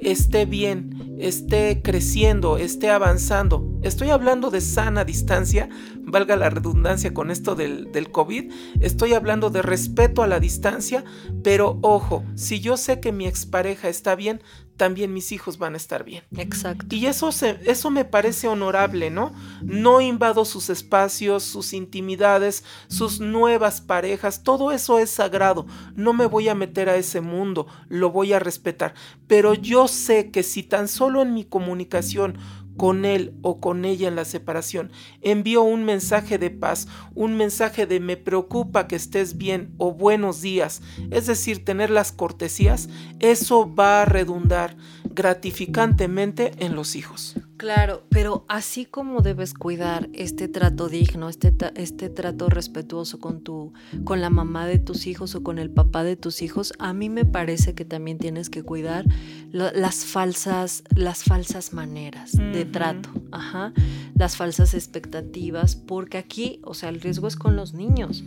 esté 0.00 0.46
bien, 0.46 1.16
esté 1.18 1.80
creciendo, 1.82 2.58
esté 2.58 2.90
avanzando. 2.90 3.78
Estoy 3.82 4.10
hablando 4.10 4.50
de 4.50 4.60
sana 4.60 5.04
distancia, 5.04 5.68
valga 6.12 6.36
la 6.36 6.50
redundancia 6.50 7.14
con 7.14 7.30
esto 7.30 7.54
del, 7.54 7.90
del, 7.90 8.12
COVID. 8.12 8.52
Estoy 8.80 9.14
hablando 9.14 9.48
de 9.48 9.62
respeto 9.62 10.22
a 10.22 10.26
la 10.26 10.40
distancia, 10.40 11.04
pero 11.42 11.78
ojo, 11.80 12.22
si 12.34 12.60
yo 12.60 12.76
sé 12.76 13.00
que 13.00 13.12
mi 13.12 13.26
expareja 13.26 13.88
está 13.88 14.14
bien, 14.14 14.42
también 14.76 15.12
mis 15.12 15.32
hijos 15.32 15.58
van 15.58 15.74
a 15.74 15.76
estar 15.76 16.04
bien. 16.04 16.24
Exacto. 16.36 16.94
Y 16.94 17.06
eso, 17.06 17.32
se, 17.32 17.58
eso 17.66 17.90
me 17.90 18.04
parece 18.04 18.48
honorable, 18.48 19.10
¿no? 19.10 19.32
No 19.62 20.00
invado 20.00 20.44
sus 20.44 20.70
espacios, 20.70 21.44
sus 21.44 21.72
intimidades, 21.72 22.64
sus 22.88 23.20
nuevas 23.20 23.80
parejas, 23.80 24.42
todo 24.42 24.72
eso 24.72 24.98
es 24.98 25.08
sagrado. 25.08 25.66
No 25.94 26.12
me 26.12 26.26
voy 26.26 26.48
a 26.48 26.54
meter 26.54 26.88
a 26.88 26.96
ese 26.96 27.20
mundo, 27.20 27.66
lo 27.88 28.10
voy 28.10 28.32
a 28.32 28.38
respetar. 28.38 28.94
Pero 29.26 29.54
yo 29.54 29.88
sé 29.88 30.30
que 30.30 30.42
si 30.42 30.62
tan 30.62 30.88
solo 30.88 31.22
en 31.22 31.32
mi 31.32 31.44
comunicación 31.44 32.36
con 32.76 33.04
él 33.04 33.34
o 33.42 33.60
con 33.60 33.84
ella 33.84 34.08
en 34.08 34.16
la 34.16 34.24
separación, 34.24 34.90
envío 35.20 35.62
un 35.62 35.84
mensaje 35.84 36.38
de 36.38 36.50
paz, 36.50 36.88
un 37.14 37.36
mensaje 37.36 37.86
de 37.86 38.00
me 38.00 38.16
preocupa 38.16 38.88
que 38.88 38.96
estés 38.96 39.36
bien 39.36 39.74
o 39.78 39.92
buenos 39.92 40.40
días, 40.40 40.82
es 41.10 41.26
decir, 41.26 41.64
tener 41.64 41.90
las 41.90 42.12
cortesías, 42.12 42.88
eso 43.20 43.72
va 43.74 44.02
a 44.02 44.04
redundar 44.04 44.76
gratificantemente 45.04 46.52
en 46.58 46.74
los 46.74 46.96
hijos. 46.96 47.36
Claro, 47.62 48.02
pero 48.08 48.44
así 48.48 48.86
como 48.86 49.20
debes 49.20 49.54
cuidar 49.54 50.08
este 50.14 50.48
trato 50.48 50.88
digno, 50.88 51.28
este, 51.28 51.54
este 51.76 52.08
trato 52.08 52.48
respetuoso 52.48 53.20
con, 53.20 53.40
tu, 53.44 53.72
con 54.02 54.20
la 54.20 54.30
mamá 54.30 54.66
de 54.66 54.80
tus 54.80 55.06
hijos 55.06 55.36
o 55.36 55.44
con 55.44 55.60
el 55.60 55.70
papá 55.70 56.02
de 56.02 56.16
tus 56.16 56.42
hijos, 56.42 56.72
a 56.80 56.92
mí 56.92 57.08
me 57.08 57.24
parece 57.24 57.76
que 57.76 57.84
también 57.84 58.18
tienes 58.18 58.50
que 58.50 58.64
cuidar 58.64 59.04
las, 59.52 60.04
falsas, 60.04 60.82
las 60.96 61.22
falsas 61.22 61.72
maneras 61.72 62.32
de 62.32 62.64
trato, 62.64 63.10
ajá, 63.30 63.72
las 64.16 64.36
falsas 64.36 64.74
expectativas, 64.74 65.76
porque 65.76 66.18
aquí, 66.18 66.58
o 66.64 66.74
sea, 66.74 66.88
el 66.88 67.00
riesgo 67.00 67.28
es 67.28 67.36
con 67.36 67.54
los 67.54 67.74
niños. 67.74 68.24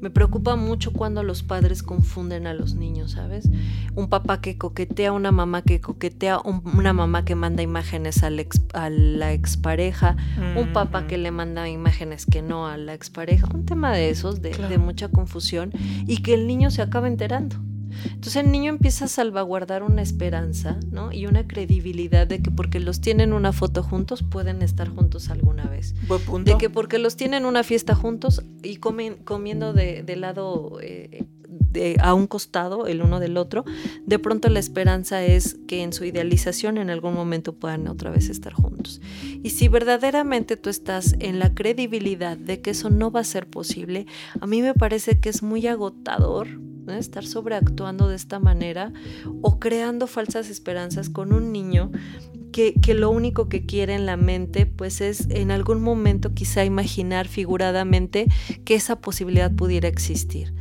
Me 0.00 0.10
preocupa 0.10 0.56
mucho 0.56 0.92
cuando 0.92 1.22
los 1.22 1.42
padres 1.42 1.82
confunden 1.82 2.46
a 2.46 2.54
los 2.54 2.74
niños, 2.74 3.12
¿sabes? 3.12 3.48
Un 3.94 4.08
papá 4.08 4.40
que 4.40 4.58
coquetea, 4.58 5.12
una 5.12 5.32
mamá 5.32 5.62
que 5.62 5.80
coquetea, 5.80 6.40
una 6.40 6.92
mamá 6.92 7.24
que 7.24 7.34
manda 7.34 7.62
imágenes 7.62 8.22
a 8.22 8.30
la 8.30 9.32
expareja, 9.32 10.16
un 10.56 10.72
papá 10.72 11.06
que 11.06 11.18
le 11.18 11.30
manda 11.30 11.68
imágenes 11.68 12.26
que 12.26 12.42
no 12.42 12.66
a 12.66 12.76
la 12.76 12.94
expareja, 12.94 13.48
un 13.54 13.64
tema 13.64 13.92
de 13.92 14.10
esos, 14.10 14.42
de, 14.42 14.50
de 14.50 14.78
mucha 14.78 15.08
confusión, 15.08 15.70
y 16.06 16.18
que 16.22 16.34
el 16.34 16.46
niño 16.46 16.70
se 16.70 16.82
acaba 16.82 17.08
enterando. 17.08 17.56
Entonces 18.04 18.36
el 18.36 18.50
niño 18.50 18.70
empieza 18.70 19.06
a 19.06 19.08
salvaguardar 19.08 19.82
una 19.82 20.02
esperanza, 20.02 20.78
¿no? 20.90 21.12
Y 21.12 21.26
una 21.26 21.46
credibilidad 21.46 22.26
de 22.26 22.40
que 22.40 22.50
porque 22.50 22.80
los 22.80 23.00
tienen 23.00 23.32
una 23.32 23.52
foto 23.52 23.82
juntos 23.82 24.22
pueden 24.22 24.62
estar 24.62 24.88
juntos 24.88 25.30
alguna 25.30 25.64
vez. 25.64 25.94
De 26.44 26.58
que 26.58 26.70
porque 26.70 26.98
los 26.98 27.16
tienen 27.16 27.44
una 27.44 27.62
fiesta 27.62 27.94
juntos 27.94 28.42
y 28.62 28.76
comen, 28.76 29.16
comiendo 29.24 29.72
de, 29.72 30.04
lado 30.16 30.78
eh, 30.82 31.24
de, 31.48 31.96
a 32.00 32.14
un 32.14 32.26
costado 32.26 32.86
el 32.86 33.02
uno 33.02 33.20
del 33.20 33.36
otro, 33.36 33.64
de 34.04 34.18
pronto 34.18 34.48
la 34.48 34.58
esperanza 34.58 35.24
es 35.24 35.56
que 35.66 35.82
en 35.82 35.92
su 35.92 36.04
idealización 36.04 36.78
en 36.78 36.90
algún 36.90 37.14
momento 37.14 37.54
puedan 37.54 37.88
otra 37.88 38.10
vez 38.10 38.28
estar 38.28 38.52
juntos. 38.52 39.00
Y 39.42 39.50
si 39.50 39.68
verdaderamente 39.68 40.56
tú 40.56 40.70
estás 40.70 41.14
en 41.18 41.38
la 41.38 41.54
credibilidad 41.54 42.36
de 42.36 42.60
que 42.60 42.70
eso 42.70 42.90
no 42.90 43.10
va 43.10 43.20
a 43.20 43.24
ser 43.24 43.48
posible, 43.48 44.06
a 44.40 44.46
mí 44.46 44.62
me 44.62 44.74
parece 44.74 45.20
que 45.20 45.28
es 45.28 45.42
muy 45.42 45.66
agotador 45.66 46.48
estar 46.94 47.26
sobreactuando 47.26 48.08
de 48.08 48.16
esta 48.16 48.38
manera 48.38 48.92
o 49.42 49.58
creando 49.58 50.06
falsas 50.06 50.48
esperanzas 50.50 51.10
con 51.10 51.32
un 51.32 51.52
niño 51.52 51.90
que, 52.52 52.74
que, 52.74 52.94
lo 52.94 53.10
único 53.10 53.48
que 53.48 53.66
quiere 53.66 53.94
en 53.94 54.06
la 54.06 54.16
mente 54.16 54.64
pues 54.64 55.00
es 55.00 55.28
en 55.28 55.50
algún 55.50 55.82
momento 55.82 56.32
quizá 56.32 56.64
imaginar 56.64 57.28
figuradamente 57.28 58.26
que 58.64 58.74
esa 58.74 59.00
posibilidad 59.00 59.52
pudiera 59.52 59.88
existir. 59.88 60.54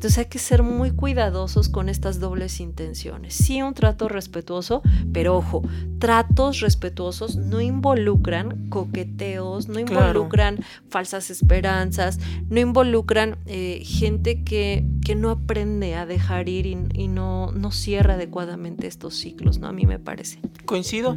Entonces 0.00 0.16
hay 0.16 0.30
que 0.30 0.38
ser 0.38 0.62
muy 0.62 0.92
cuidadosos 0.92 1.68
con 1.68 1.90
estas 1.90 2.20
dobles 2.20 2.60
intenciones. 2.60 3.34
Sí, 3.34 3.60
un 3.60 3.74
trato 3.74 4.08
respetuoso, 4.08 4.80
pero 5.12 5.36
ojo, 5.36 5.62
tratos 5.98 6.60
respetuosos 6.60 7.36
no 7.36 7.60
involucran 7.60 8.70
coqueteos, 8.70 9.68
no 9.68 9.78
involucran 9.78 10.60
falsas 10.88 11.30
esperanzas, 11.30 12.18
no 12.48 12.58
involucran 12.58 13.36
eh, 13.44 13.82
gente 13.84 14.42
que, 14.42 14.86
que, 15.04 15.14
no 15.14 15.28
aprende 15.28 15.94
a 15.94 16.06
dejar 16.06 16.48
ir 16.48 16.64
y, 16.64 16.78
y, 16.94 17.08
no, 17.08 17.52
no 17.52 17.70
cierra 17.70 18.14
adecuadamente 18.14 18.86
estos 18.86 19.16
ciclos, 19.16 19.58
¿no? 19.58 19.66
A 19.66 19.72
mí 19.74 19.84
me 19.84 19.98
parece. 19.98 20.38
Coincido 20.64 21.14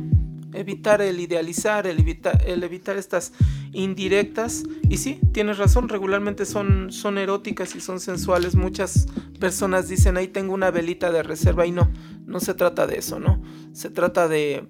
evitar 0.54 1.02
el 1.02 1.20
idealizar, 1.20 1.88
el, 1.88 2.04
el 2.46 2.64
evitar 2.64 2.98
estas 2.98 3.34
indirectas. 3.74 4.64
Y 4.90 4.98
sí, 4.98 5.20
tienes 5.32 5.58
razón, 5.58 5.90
regularmente 5.90 6.46
son, 6.46 6.92
son 6.92 7.18
eróticas 7.18 7.76
y 7.76 7.82
son 7.82 8.00
sensuales. 8.00 8.56
Muchas 8.56 9.08
personas 9.40 9.88
dicen, 9.88 10.18
ahí 10.18 10.28
tengo 10.28 10.54
una 10.54 10.72
velita 10.72 11.12
de 11.12 11.24
reserva 11.24 11.66
y 11.66 11.72
no, 11.72 11.92
no 12.26 12.40
se 12.40 12.54
trata 12.54 12.88
de 12.88 12.98
eso, 12.98 13.20
¿no? 13.20 13.42
Se 13.74 13.90
trata 13.90 14.28
de, 14.28 14.68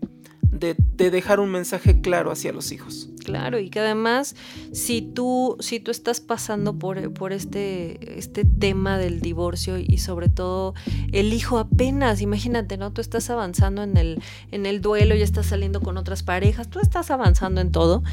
de, 0.53 0.75
de 0.77 1.11
dejar 1.11 1.39
un 1.39 1.49
mensaje 1.49 2.01
claro 2.01 2.31
hacia 2.31 2.53
los 2.53 2.71
hijos. 2.71 3.09
Claro, 3.23 3.57
y 3.57 3.69
que 3.69 3.79
además, 3.79 4.35
si 4.73 5.01
tú, 5.01 5.55
si 5.61 5.79
tú 5.79 5.91
estás 5.91 6.19
pasando 6.19 6.77
por, 6.77 7.13
por 7.13 7.31
este, 7.31 8.19
este 8.19 8.43
tema 8.43 8.97
del 8.97 9.21
divorcio 9.21 9.77
y 9.77 9.97
sobre 9.99 10.27
todo 10.27 10.73
el 11.13 11.31
hijo 11.31 11.57
apenas, 11.57 12.21
imagínate, 12.21 12.77
¿no? 12.77 12.91
Tú 12.91 12.99
estás 12.99 13.29
avanzando 13.29 13.81
en 13.83 13.95
el, 13.95 14.21
en 14.51 14.65
el 14.65 14.81
duelo, 14.81 15.15
ya 15.15 15.23
estás 15.23 15.45
saliendo 15.45 15.81
con 15.81 15.97
otras 15.97 16.21
parejas, 16.21 16.69
tú 16.69 16.79
estás 16.79 17.11
avanzando 17.11 17.61
en 17.61 17.71
todo, 17.71 18.03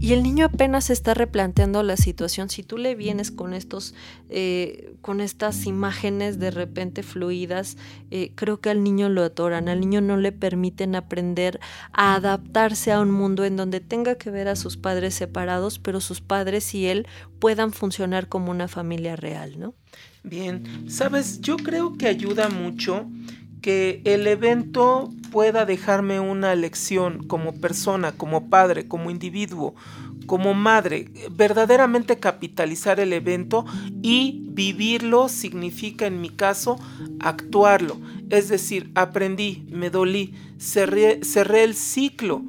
y 0.00 0.12
el 0.12 0.22
niño 0.22 0.46
apenas 0.46 0.90
está 0.90 1.14
replanteando 1.14 1.82
la 1.82 1.96
situación. 1.96 2.50
Si 2.50 2.62
tú 2.62 2.76
le 2.76 2.96
vienes 2.96 3.30
con 3.30 3.54
estos, 3.54 3.94
eh, 4.28 4.96
con 5.00 5.20
estas 5.20 5.66
imágenes 5.66 6.38
de 6.38 6.50
repente 6.50 7.02
fluidas, 7.02 7.76
eh, 8.10 8.32
creo 8.34 8.60
que 8.60 8.70
al 8.70 8.82
niño 8.82 9.08
lo 9.08 9.22
atoran, 9.22 9.68
al 9.68 9.80
niño 9.80 10.00
no 10.00 10.16
le 10.16 10.32
permiten 10.32 10.96
aprender 10.96 11.60
a 11.92 12.14
adaptarse 12.14 12.92
a 12.92 13.00
un 13.00 13.10
mundo 13.10 13.44
en 13.44 13.56
donde 13.56 13.80
tenga 13.80 14.16
que 14.16 14.30
ver 14.30 14.48
a 14.48 14.56
sus 14.56 14.76
padres 14.76 15.14
separados, 15.14 15.78
pero 15.78 16.00
sus 16.00 16.20
padres 16.20 16.74
y 16.74 16.86
él 16.86 17.06
puedan 17.38 17.72
funcionar 17.72 18.28
como 18.28 18.50
una 18.50 18.68
familia 18.68 19.16
real, 19.16 19.58
¿no? 19.58 19.74
Bien, 20.22 20.88
sabes, 20.88 21.40
yo 21.40 21.56
creo 21.56 21.96
que 21.96 22.08
ayuda 22.08 22.48
mucho 22.48 23.06
que 23.60 24.00
el 24.04 24.26
evento 24.26 25.10
pueda 25.30 25.64
dejarme 25.66 26.20
una 26.20 26.54
lección 26.54 27.26
como 27.26 27.52
persona, 27.52 28.12
como 28.12 28.48
padre, 28.48 28.86
como 28.86 29.10
individuo, 29.10 29.74
como 30.26 30.54
madre. 30.54 31.08
Verdaderamente 31.30 32.18
capitalizar 32.18 33.00
el 33.00 33.12
evento 33.12 33.64
y 34.02 34.42
vivirlo 34.50 35.28
significa 35.28 36.06
en 36.06 36.20
mi 36.20 36.30
caso 36.30 36.78
actuarlo. 37.20 37.98
Es 38.30 38.48
decir, 38.48 38.90
aprendí, 38.94 39.66
me 39.70 39.90
dolí, 39.90 40.34
cerré, 40.58 41.20
el 41.62 41.74
ciclo 41.74 42.42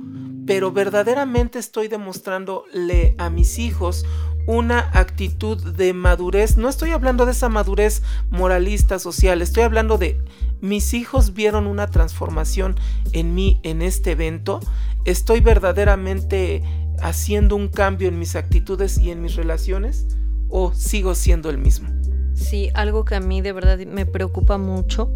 pero 0.47 0.71
verdaderamente 0.71 1.59
estoy 1.59 1.89
demostrándole 1.89 3.15
a 3.17 3.29
mis 3.29 3.59
hijos 3.59 4.05
una 4.47 4.79
actitud 4.93 5.61
de 5.75 5.93
madurez. 5.93 6.55
No 6.55 6.69
estoy 6.69 6.91
hablando 6.91 7.25
de 7.25 7.33
esa 7.33 7.49
madurez 7.49 8.01
moralista, 8.29 8.97
social, 8.97 9.41
estoy 9.41 9.63
hablando 9.63 9.97
de 9.97 10.17
mis 10.61 10.93
hijos 10.93 11.33
vieron 11.33 11.67
una 11.67 11.87
transformación 11.87 12.75
en 13.11 13.35
mí 13.35 13.59
en 13.63 13.81
este 13.81 14.11
evento. 14.11 14.59
Estoy 15.05 15.41
verdaderamente 15.41 16.63
haciendo 17.01 17.55
un 17.55 17.67
cambio 17.67 18.07
en 18.07 18.19
mis 18.19 18.35
actitudes 18.35 18.97
y 18.97 19.11
en 19.11 19.21
mis 19.21 19.35
relaciones 19.35 20.07
o 20.49 20.73
sigo 20.73 21.15
siendo 21.15 21.49
el 21.49 21.57
mismo. 21.57 21.89
Sí, 22.37 22.69
algo 22.75 23.03
que 23.03 23.15
a 23.15 23.19
mí 23.19 23.41
de 23.41 23.51
verdad 23.51 23.79
me 23.79 24.05
preocupa 24.05 24.57
mucho 24.57 25.11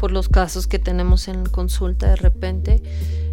por 0.00 0.10
los 0.10 0.28
casos 0.28 0.66
que 0.66 0.80
tenemos 0.80 1.28
en 1.28 1.46
consulta 1.46 2.08
de 2.08 2.16
repente 2.16 2.82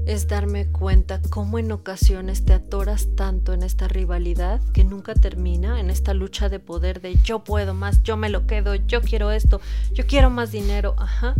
es 0.06 0.28
darme 0.28 0.68
cuenta 0.68 1.22
cómo 1.30 1.60
en 1.60 1.72
ocasiones 1.72 2.44
te 2.44 2.54
atoras 2.54 3.10
tanto 3.16 3.54
en 3.54 3.64
esta 3.64 3.88
rivalidad 3.88 4.62
que 4.74 4.84
nunca 4.84 5.14
termina, 5.14 5.80
en 5.80 5.90
esta 5.90 6.14
lucha 6.14 6.50
de 6.50 6.60
poder 6.60 7.02
de 7.02 7.16
yo 7.24 7.44
puedo 7.44 7.74
más, 7.74 8.02
yo 8.04 8.18
me 8.18 8.30
lo 8.30 8.48
quedo, 8.48 8.76
yo 8.76 9.02
quiero 9.02 9.32
esto, 9.32 9.62
yo 9.94 10.06
quiero 10.08 10.30
más 10.30 10.52
dinero, 10.52 10.96
ajá, 10.98 11.36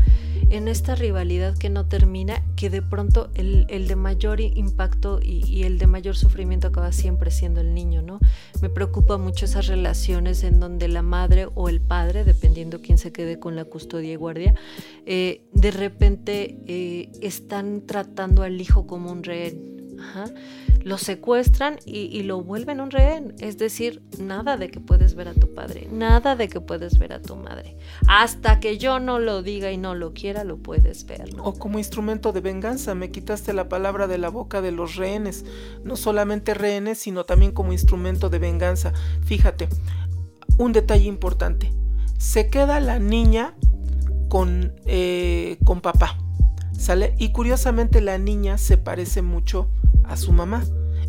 en 0.50 0.68
esta 0.68 0.96
rivalidad 0.96 1.58
que 1.58 1.70
no 1.70 1.88
termina, 1.88 2.44
que 2.56 2.70
de 2.70 2.82
pronto 2.82 3.30
el, 3.34 3.66
de 3.68 3.96
mayor 3.96 4.42
impacto 4.42 5.20
y, 5.22 5.44
y, 5.46 5.64
el 5.64 5.78
de 5.78 5.88
mayor 5.88 6.16
sufrimiento 6.16 6.68
acaba 6.68 6.92
siempre 6.92 7.32
siendo 7.32 7.62
el 7.62 7.74
niño, 7.74 8.02
¿no? 8.02 8.20
Me 8.62 8.70
preocupa 8.70 9.18
mucho 9.18 9.46
esas 9.46 9.68
relaciones 9.68 10.44
en 10.44 10.60
donde 10.60 10.88
la 10.88 11.02
madre 11.02 11.48
o 11.56 11.70
el 11.70 11.82
padre, 11.92 12.24
dependiendo 12.24 12.82
quién 12.82 12.98
se 12.98 13.12
quede 13.12 13.38
con 13.38 13.58
la 13.58 13.66
custodia 13.66 14.14
y 14.14 14.16
guardia, 14.16 14.56
eh, 15.06 15.42
de 15.52 15.72
repente 15.72 16.58
eh, 16.66 17.12
están 17.22 17.82
tratando 17.86 18.44
al 18.44 18.62
hijo 18.62 18.88
como 18.88 19.12
un 19.12 19.24
rehén. 19.24 19.98
Lo 20.84 20.98
secuestran 20.98 21.80
y, 21.86 22.24
lo 22.24 22.42
vuelven 22.44 22.80
un 22.80 22.92
rehén. 22.92 23.36
Es 23.40 23.58
decir, 23.58 24.02
nada 24.18 24.56
de 24.56 24.72
que 24.72 24.80
puedes 24.80 25.16
ver 25.16 25.28
a 25.28 25.34
tu 25.34 25.54
padre, 25.54 25.90
nada 25.92 26.38
de 26.38 26.48
que 26.48 26.62
puedes 26.62 26.98
ver 26.98 27.12
a 27.12 27.22
tu 27.22 27.36
madre. 27.36 27.76
Hasta 28.08 28.62
que 28.62 28.78
yo 28.78 29.02
no 29.02 29.20
lo 29.20 29.44
diga 29.44 29.70
y 29.74 29.78
no 29.78 29.94
lo 29.94 30.14
quiera, 30.14 30.46
lo 30.46 30.58
puedes 30.60 31.06
ver. 31.06 31.30
O 31.40 31.56
como 31.56 31.78
instrumento 31.78 32.32
de 32.32 32.40
venganza, 32.40 32.96
me 32.96 33.12
quitaste 33.12 33.52
la 33.52 33.68
palabra 33.68 34.08
de 34.08 34.18
la 34.18 34.30
boca 34.30 34.62
de 34.62 34.72
los 34.72 34.96
rehenes. 34.96 35.44
No 35.84 35.98
solamente 35.98 36.54
rehenes, 36.54 37.00
sino 37.00 37.26
también 37.26 37.52
como 37.52 37.74
instrumento 37.74 38.30
de 38.30 38.40
venganza. 38.40 38.94
Fíjate, 39.26 39.68
un 40.58 40.72
detalle 40.72 41.06
importante. 41.06 41.81
Se 42.22 42.52
queda 42.52 42.80
la 42.80 43.00
niña 43.00 43.56
con, 44.30 44.76
eh, 44.86 45.58
con 45.66 45.82
papá. 45.82 46.20
¿Sale? 46.72 47.16
Y 47.18 47.32
curiosamente 47.32 48.00
la 48.00 48.20
niña 48.20 48.60
se 48.60 48.78
parece 48.78 49.24
mucho 49.24 49.72
a 50.04 50.16
su 50.18 50.32
mamá. 50.32 50.64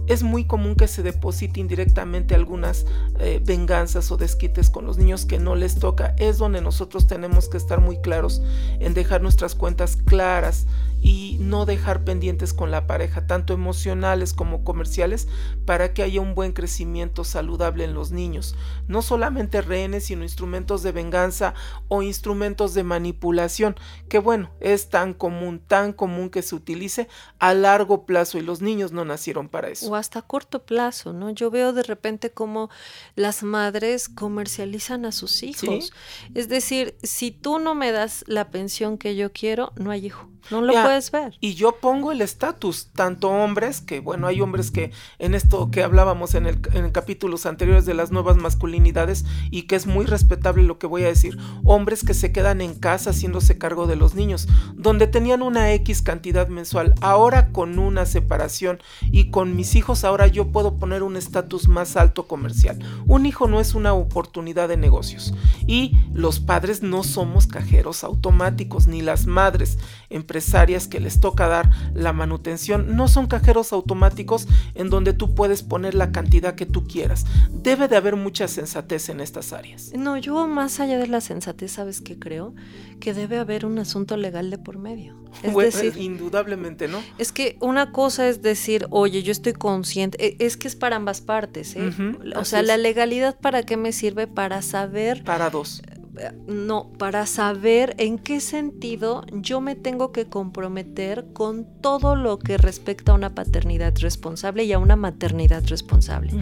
Es 0.07 0.23
muy 0.23 0.47
común 0.47 0.75
que 0.75 0.89
se 0.89 1.03
deposite 1.03 1.61
indirectamente 1.61 2.35
algunas 2.35 2.87
eh, 3.21 3.43
venganzas 3.45 4.11
o 4.11 4.17
desquites 4.17 4.71
con 4.71 4.87
los 4.87 4.97
niños 4.97 5.27
que 5.27 5.39
no 5.39 5.55
les 5.55 5.75
toca. 5.75 6.15
Es 6.17 6.39
donde 6.39 6.63
nosotros 6.63 7.07
tenemos 7.07 7.47
que 7.51 7.59
estar 7.59 7.79
muy 7.79 8.01
claros 8.01 8.41
en 8.81 8.95
dejar 8.95 9.21
nuestras 9.21 9.55
cuentas 9.55 9.97
claras 9.97 10.67
y 11.03 11.37
no 11.41 11.67
dejar 11.67 12.05
pendientes 12.05 12.55
con 12.55 12.71
la 12.71 12.87
pareja, 12.87 13.27
tanto 13.27 13.53
emocionales 13.53 14.33
como 14.33 14.63
comerciales, 14.63 15.27
para 15.67 15.93
que 15.93 16.05
haya 16.05 16.21
un 16.21 16.37
buen 16.37 16.53
crecimiento 16.53 17.25
saludable 17.25 17.85
en 17.85 17.93
los 17.93 18.13
niños. 18.13 18.55
No 18.87 19.03
solamente 19.03 19.61
rehenes, 19.61 20.05
sino 20.05 20.23
instrumentos 20.23 20.85
de 20.85 20.93
venganza 20.93 21.55
o 21.89 22.03
instrumentos 22.03 22.73
de 22.75 22.85
manipulación, 22.85 23.75
que 24.09 24.21
bueno, 24.21 24.51
es 24.61 24.89
tan 24.91 25.13
común, 25.13 25.61
tan 25.67 25.93
común 25.93 26.31
que 26.31 26.43
se 26.43 26.55
utilice 26.55 27.09
a 27.41 27.53
largo 27.53 28.07
plazo 28.07 28.39
y 28.39 28.43
los 28.43 28.63
niños 28.63 28.93
no 28.93 29.05
nacieron 29.05 29.49
para 29.49 29.69
eso. 29.69 29.91
O 29.91 29.97
hasta 29.97 30.23
corto 30.23 30.65
plazo, 30.65 31.13
¿no? 31.13 31.31
Yo 31.31 31.51
veo 31.51 31.73
de 31.73 31.83
repente 31.83 32.31
como 32.31 32.71
las 33.17 33.43
madres 33.43 34.09
comercializan 34.09 35.05
a 35.05 35.11
sus 35.11 35.43
hijos. 35.43 35.93
Es 36.35 36.49
decir, 36.49 36.97
si 37.03 37.33
tú 37.33 37.59
no 37.59 37.75
me 37.75 37.91
das 37.91 38.25
la 38.29 38.51
pensión 38.51 38.99
que 38.99 39.17
yo 39.17 39.33
quiero, 39.33 39.73
no 39.77 39.91
hay 39.91 40.07
hijo. 40.07 40.32
No 40.51 40.61
lo 40.61 40.73
puedes 40.73 41.11
ver. 41.11 41.37
Y 41.41 41.55
yo 41.55 41.77
pongo 41.77 42.13
el 42.13 42.21
estatus, 42.21 42.89
tanto 42.95 43.31
hombres, 43.31 43.81
que 43.81 44.01
bueno, 44.01 44.27
hay 44.27 44.41
hombres 44.41 44.71
que 44.71 44.91
en 45.19 45.35
esto 45.35 45.71
que 45.71 45.83
hablábamos 45.83 46.35
en, 46.35 46.47
el, 46.47 46.61
en 46.73 46.91
capítulos 46.91 47.47
anteriores 47.47 47.87
de 47.87 47.95
las 47.95 48.11
nuevas 48.11 48.37
masculinidades 48.37 49.25
y 49.51 49.63
que 49.63 49.77
es 49.77 49.87
muy 49.87 50.05
respetable 50.07 50.63
lo 50.63 50.79
que 50.79 50.87
voy 50.87 51.05
a 51.05 51.09
decir, 51.09 51.39
hombres 51.65 52.05
que 52.05 52.15
se 52.15 52.33
quedan 52.33 52.61
en 52.61 52.75
casa 52.75 53.11
haciéndose 53.11 53.59
cargo 53.59 53.87
de 53.87 53.97
los 53.97 54.15
niños, 54.15 54.49
donde 54.75 55.07
tenían 55.07 55.43
una 55.43 55.73
X 55.73 56.03
cantidad 56.03 56.49
mensual, 56.49 56.95
ahora 57.01 57.51
con 57.51 57.79
una 57.79 58.07
separación 58.07 58.81
y 59.03 59.31
con 59.31 59.57
mis 59.57 59.75
hijos 59.75 60.05
ahora 60.05 60.27
yo 60.27 60.49
puedo 60.49 60.79
poner 60.79 61.03
un 61.03 61.17
estatus 61.17 61.69
más 61.69 61.97
alto 61.97 62.27
comercial. 62.27 62.79
Un 63.07 63.27
hijo 63.27 63.49
no 63.49 63.61
es 63.61 63.75
una 63.75 63.95
oportunidad 63.95 64.69
de 64.69 64.77
negocios 64.77 65.35
y 65.67 65.97
los 66.13 66.41
padres 66.41 66.83
no 66.83 67.05
somos 67.05 67.47
cajeros 67.47 68.05
automáticos, 68.05 68.87
ni 68.87 69.03
las 69.03 69.27
madres 69.27 69.79
empresarias 70.33 70.89
que 70.89 70.99
les 70.99 71.21
toca 71.21 71.47
dar 71.47 71.69
la 71.93 72.15
manutención 72.15 72.97
no 72.97 73.07
son 73.07 73.27
cajeros 73.27 73.75
automáticos 73.75 74.49
en 74.75 74.89
donde 74.89 75.13
tú 75.13 75.35
puedes 75.35 75.63
poner 75.63 75.95
la 75.95 76.11
cantidad 76.11 76.55
que 76.55 76.65
tú 76.65 76.87
quieras. 76.87 77.27
Debe 77.51 77.87
de 77.87 77.97
haber 77.97 78.17
mucha 78.17 78.49
sensatez 78.49 79.11
en 79.11 79.21
estas 79.21 79.53
áreas. 79.53 79.93
No, 79.95 80.17
yo 80.17 80.49
más 80.49 80.81
allá 80.81 80.97
de 80.97 81.07
la 81.07 81.21
sensatez, 81.21 81.73
¿sabes 81.73 82.01
qué 82.01 82.19
creo? 82.19 82.55
Que 82.99 83.13
debe 83.13 83.39
haber 83.39 83.67
un 83.67 83.79
asunto 83.79 84.17
legal 84.17 84.49
de 84.49 84.57
por 84.57 84.79
medio. 84.79 85.21
Es 85.43 85.55
decir, 85.55 85.99
indudablemente, 85.99 86.89
¿no? 86.89 87.03
Es 87.19 87.31
que 87.31 87.59
una 87.61 87.93
cosa 87.93 88.27
es 88.27 88.41
decir, 88.41 88.87
oye, 88.89 89.23
yo 89.23 89.33
estoy 89.33 89.53
consciente, 89.53 90.17
e, 90.25 90.37
es 90.39 90.57
que 90.57 90.67
es 90.67 90.77
para 90.77 90.97
ambas 90.97 91.21
partes, 91.21 91.77
¿eh? 91.77 91.93
o 92.37 92.45
sea, 92.47 92.63
la 92.63 92.79
legalidad 92.79 93.39
para 93.39 93.65
qué 93.65 93.77
me 93.77 93.93
sirve 93.93 94.27
para 94.27 94.63
saber... 94.63 95.25
Para 95.25 95.51
dos 95.51 95.83
no, 96.47 96.93
para 96.99 97.25
saber 97.27 97.95
en 97.99 98.19
qué 98.19 98.41
sentido 98.41 99.25
yo 99.33 99.61
me 99.61 99.75
tengo 99.75 100.13
que 100.13 100.27
comprometer 100.27 101.27
con 101.33 101.67
todo 101.81 102.17
lo 102.17 102.39
que 102.39 102.59
respecta 102.59 103.13
a 103.13 103.15
una 103.15 103.35
paternidad 103.35 103.95
responsable 103.99 104.65
y 104.65 104.73
a 104.73 104.79
una 104.79 104.97
maternidad 104.97 105.65
responsable. 105.67 106.33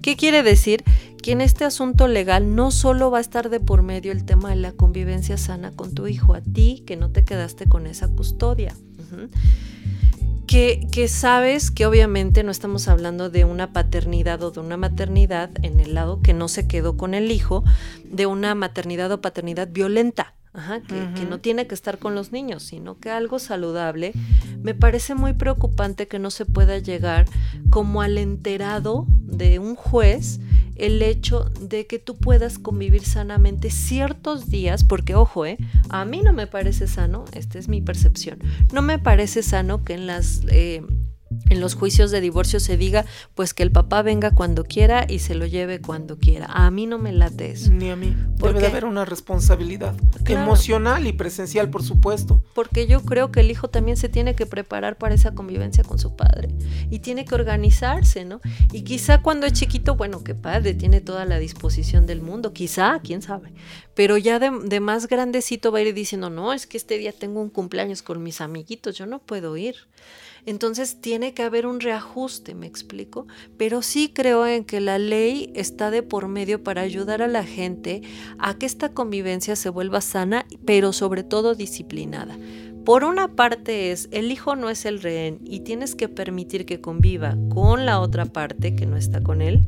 ¿Qué 0.00 0.16
quiere 0.16 0.42
decir? 0.42 0.82
Que 1.22 1.32
en 1.32 1.42
este 1.42 1.64
asunto 1.64 2.08
legal 2.08 2.54
no 2.54 2.70
solo 2.70 3.10
va 3.10 3.18
a 3.18 3.20
estar 3.20 3.50
de 3.50 3.60
por 3.60 3.82
medio 3.82 4.12
el 4.12 4.24
tema 4.24 4.50
de 4.50 4.56
la 4.56 4.72
convivencia 4.72 5.36
sana 5.36 5.72
con 5.72 5.94
tu 5.94 6.06
hijo, 6.06 6.34
a 6.34 6.40
ti 6.40 6.82
que 6.86 6.96
no 6.96 7.10
te 7.10 7.24
quedaste 7.24 7.66
con 7.66 7.86
esa 7.86 8.08
custodia 8.08 8.74
que, 10.48 11.08
sabes 11.08 11.70
que 11.70 11.86
obviamente 11.86 12.42
no 12.42 12.50
estamos 12.50 12.88
hablando 12.88 13.28
de 13.28 13.44
una 13.44 13.72
paternidad 13.72 14.42
o 14.42 14.50
de 14.50 14.60
una 14.60 14.78
maternidad 14.78 15.50
en 15.62 15.78
el 15.78 15.94
lado 15.94 16.22
que 16.22 16.32
no 16.32 16.48
se 16.48 16.66
quedó 16.66 16.96
con 16.96 17.14
el 17.14 17.30
hijo, 17.30 17.62
de 18.04 18.26
una 18.26 18.54
maternidad 18.54 19.12
o 19.12 19.20
paternidad 19.20 19.68
violenta. 19.70 20.34
que, 20.88 21.12
que, 21.14 21.26
no 21.26 21.38
tiene 21.38 21.68
que 21.68 21.74
estar 21.74 21.98
con 21.98 22.16
los 22.16 22.32
niños, 22.32 22.64
sino 22.64 22.98
que 22.98 23.10
algo 23.10 23.38
saludable, 23.38 24.12
me 24.60 24.74
parece 24.74 25.14
muy 25.14 25.34
preocupante 25.34 26.08
que 26.08 26.18
no 26.18 26.30
se 26.30 26.46
pueda 26.46 26.78
llegar 26.78 27.26
como 27.70 28.02
al 28.02 28.18
enterado 28.18 29.06
de 29.08 29.60
un 29.60 29.76
juez 29.76 30.40
el 30.78 31.02
hecho 31.02 31.50
de 31.60 31.86
que 31.86 31.98
tú 31.98 32.16
puedas 32.16 32.58
convivir 32.58 33.04
sanamente 33.04 33.70
ciertos 33.70 34.48
días, 34.48 34.84
porque 34.84 35.14
ojo, 35.14 35.44
eh, 35.44 35.58
a 35.90 36.04
mí 36.04 36.22
no 36.22 36.32
me 36.32 36.46
parece 36.46 36.86
sano, 36.86 37.24
esta 37.32 37.58
es 37.58 37.68
mi 37.68 37.80
percepción, 37.80 38.38
no 38.72 38.82
me 38.82 38.98
parece 38.98 39.42
sano 39.42 39.84
que 39.84 39.94
en 39.94 40.06
las... 40.06 40.42
Eh, 40.48 40.82
en 41.50 41.60
los 41.60 41.74
juicios 41.74 42.10
de 42.10 42.20
divorcio 42.20 42.60
se 42.60 42.76
diga 42.76 43.04
pues 43.34 43.54
que 43.54 43.62
el 43.62 43.70
papá 43.70 44.02
venga 44.02 44.30
cuando 44.30 44.64
quiera 44.64 45.06
y 45.08 45.18
se 45.18 45.34
lo 45.34 45.46
lleve 45.46 45.80
cuando 45.80 46.18
quiera. 46.18 46.46
A 46.46 46.70
mí 46.70 46.86
no 46.86 46.98
me 46.98 47.12
late 47.12 47.50
eso. 47.50 47.70
Ni 47.70 47.90
a 47.90 47.96
mí. 47.96 48.16
Debe 48.36 48.60
de 48.60 48.66
haber 48.66 48.84
una 48.84 49.04
responsabilidad 49.04 49.94
emocional 50.26 51.06
y 51.06 51.12
presencial, 51.12 51.70
por 51.70 51.82
supuesto. 51.82 52.42
Porque 52.54 52.86
yo 52.86 53.02
creo 53.02 53.30
que 53.30 53.40
el 53.40 53.50
hijo 53.50 53.68
también 53.68 53.96
se 53.96 54.08
tiene 54.08 54.34
que 54.34 54.46
preparar 54.46 54.96
para 54.96 55.14
esa 55.14 55.34
convivencia 55.34 55.84
con 55.84 55.98
su 55.98 56.16
padre 56.16 56.48
y 56.90 57.00
tiene 57.00 57.24
que 57.24 57.34
organizarse, 57.34 58.24
¿no? 58.24 58.40
Y 58.72 58.82
quizá 58.82 59.22
cuando 59.22 59.46
es 59.46 59.52
chiquito, 59.52 59.96
bueno, 59.96 60.24
que 60.24 60.34
padre, 60.34 60.74
tiene 60.74 61.00
toda 61.00 61.24
la 61.24 61.38
disposición 61.38 62.06
del 62.06 62.22
mundo, 62.22 62.52
quizá, 62.52 63.00
quién 63.02 63.22
sabe. 63.22 63.52
Pero 63.94 64.16
ya 64.16 64.38
de, 64.38 64.50
de 64.64 64.80
más 64.80 65.08
grandecito 65.08 65.72
va 65.72 65.78
a 65.78 65.82
ir 65.82 65.94
diciendo, 65.94 66.30
no, 66.30 66.52
es 66.52 66.66
que 66.66 66.76
este 66.76 66.98
día 66.98 67.12
tengo 67.12 67.40
un 67.40 67.50
cumpleaños 67.50 68.02
con 68.02 68.22
mis 68.22 68.40
amiguitos, 68.40 68.96
yo 68.96 69.06
no 69.06 69.18
puedo 69.18 69.56
ir. 69.56 69.76
Entonces 70.46 71.00
tiene 71.00 71.34
que 71.34 71.42
haber 71.42 71.66
un 71.66 71.80
reajuste, 71.80 72.54
me 72.54 72.66
explico, 72.66 73.26
pero 73.56 73.82
sí 73.82 74.12
creo 74.14 74.46
en 74.46 74.64
que 74.64 74.80
la 74.80 74.98
ley 74.98 75.52
está 75.54 75.90
de 75.90 76.02
por 76.02 76.28
medio 76.28 76.62
para 76.62 76.82
ayudar 76.82 77.22
a 77.22 77.28
la 77.28 77.44
gente 77.44 78.02
a 78.38 78.58
que 78.58 78.66
esta 78.66 78.90
convivencia 78.90 79.56
se 79.56 79.68
vuelva 79.68 80.00
sana, 80.00 80.46
pero 80.64 80.92
sobre 80.92 81.22
todo 81.22 81.54
disciplinada. 81.54 82.38
Por 82.84 83.04
una 83.04 83.36
parte 83.36 83.92
es, 83.92 84.08
el 84.12 84.32
hijo 84.32 84.56
no 84.56 84.70
es 84.70 84.86
el 84.86 85.02
rehén 85.02 85.40
y 85.44 85.60
tienes 85.60 85.94
que 85.94 86.08
permitir 86.08 86.64
que 86.64 86.80
conviva 86.80 87.36
con 87.50 87.84
la 87.84 88.00
otra 88.00 88.24
parte 88.24 88.74
que 88.74 88.86
no 88.86 88.96
está 88.96 89.22
con 89.22 89.42
él. 89.42 89.66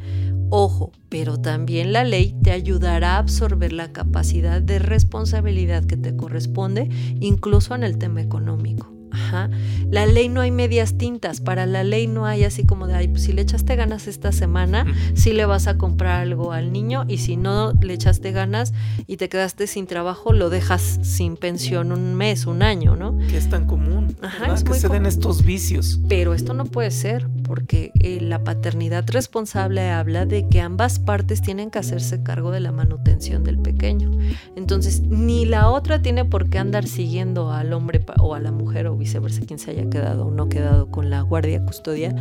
Ojo, 0.49 0.93
pero 1.11 1.39
también 1.39 1.93
la 1.93 2.03
ley 2.03 2.35
te 2.43 2.51
ayudará 2.51 3.17
a 3.17 3.19
absorber 3.19 3.75
la 3.75 3.93
capacidad 3.93 4.63
de 4.63 4.79
responsabilidad 4.79 5.85
que 5.85 5.99
te 5.99 6.17
corresponde, 6.17 6.89
incluso 7.21 7.75
en 7.75 7.85
el 7.85 7.99
tema 7.99 8.23
económico. 8.23 9.00
Ajá. 9.11 9.51
La 9.91 10.07
ley 10.07 10.29
no 10.29 10.41
hay 10.41 10.51
medias 10.51 10.97
tintas. 10.97 11.41
Para 11.41 11.67
la 11.67 11.85
ley 11.85 12.07
no 12.07 12.27
hay 12.27 12.45
así 12.45 12.65
como 12.65 12.87
de, 12.87 12.95
ay, 12.95 13.09
pues 13.09 13.25
si 13.25 13.33
le 13.33 13.43
echaste 13.43 13.77
ganas 13.77 14.07
esta 14.07 14.33
semana, 14.33 14.87
sí 15.15 15.33
le 15.33 15.45
vas 15.45 15.67
a 15.67 15.77
comprar 15.79 16.21
algo 16.21 16.53
al 16.53 16.73
niño 16.73 17.05
y 17.09 17.19
si 17.19 17.37
no 17.37 17.73
le 17.81 17.95
echaste 17.95 18.33
ganas 18.33 18.73
y 19.07 19.17
te 19.17 19.29
quedaste 19.29 19.67
sin 19.67 19.87
trabajo, 19.87 20.33
lo 20.33 20.51
dejas 20.51 21.01
sin 21.03 21.37
pensión 21.37 21.93
un 21.93 22.15
mes, 22.15 22.47
un 22.47 22.63
año, 22.63 22.97
¿no? 22.97 23.17
Que 23.29 23.37
es 23.37 23.49
tan 23.49 23.67
común. 23.67 24.17
Ajá, 24.23 24.55
es 24.55 24.65
que 24.65 24.75
se 24.75 24.89
den 24.89 25.07
estos 25.07 25.45
vicios. 25.45 26.01
Pero 26.09 26.35
esto 26.35 26.55
no 26.55 26.65
puede 26.65 26.91
ser 26.91 27.27
porque 27.51 27.91
eh, 27.99 28.21
la 28.21 28.45
paternidad 28.45 29.05
responsable 29.09 29.91
habla 29.91 30.25
de 30.25 30.49
que 30.49 30.61
ambas 30.61 31.01
partes 31.01 31.43
tienen 31.43 31.73
que 31.73 31.81
hacerse 31.81 32.23
cargo 32.23 32.53
de 32.53 32.61
la 32.61 32.71
manutención 32.71 33.43
del 33.43 33.59
pequeño. 33.59 34.13
Entonces, 34.55 35.01
ni 35.01 35.47
la 35.47 35.69
otra 35.69 36.01
tiene 36.01 36.25
por 36.25 36.49
qué 36.49 36.61
andar 36.61 36.87
siguiendo 36.87 37.51
al 37.51 37.73
hombre 37.73 38.05
o 38.21 38.37
a 38.37 38.39
la 38.39 38.53
mujer 38.53 38.87
o 38.87 38.97
viceversa, 38.97 39.41
quien 39.41 39.59
se 39.59 39.73
haya 39.73 39.91
quedado 39.91 40.27
o 40.27 40.31
no 40.31 40.49
quedado 40.49 40.93
con 40.93 41.11
la 41.11 41.23
guardia 41.23 41.65
custodia, 41.65 42.15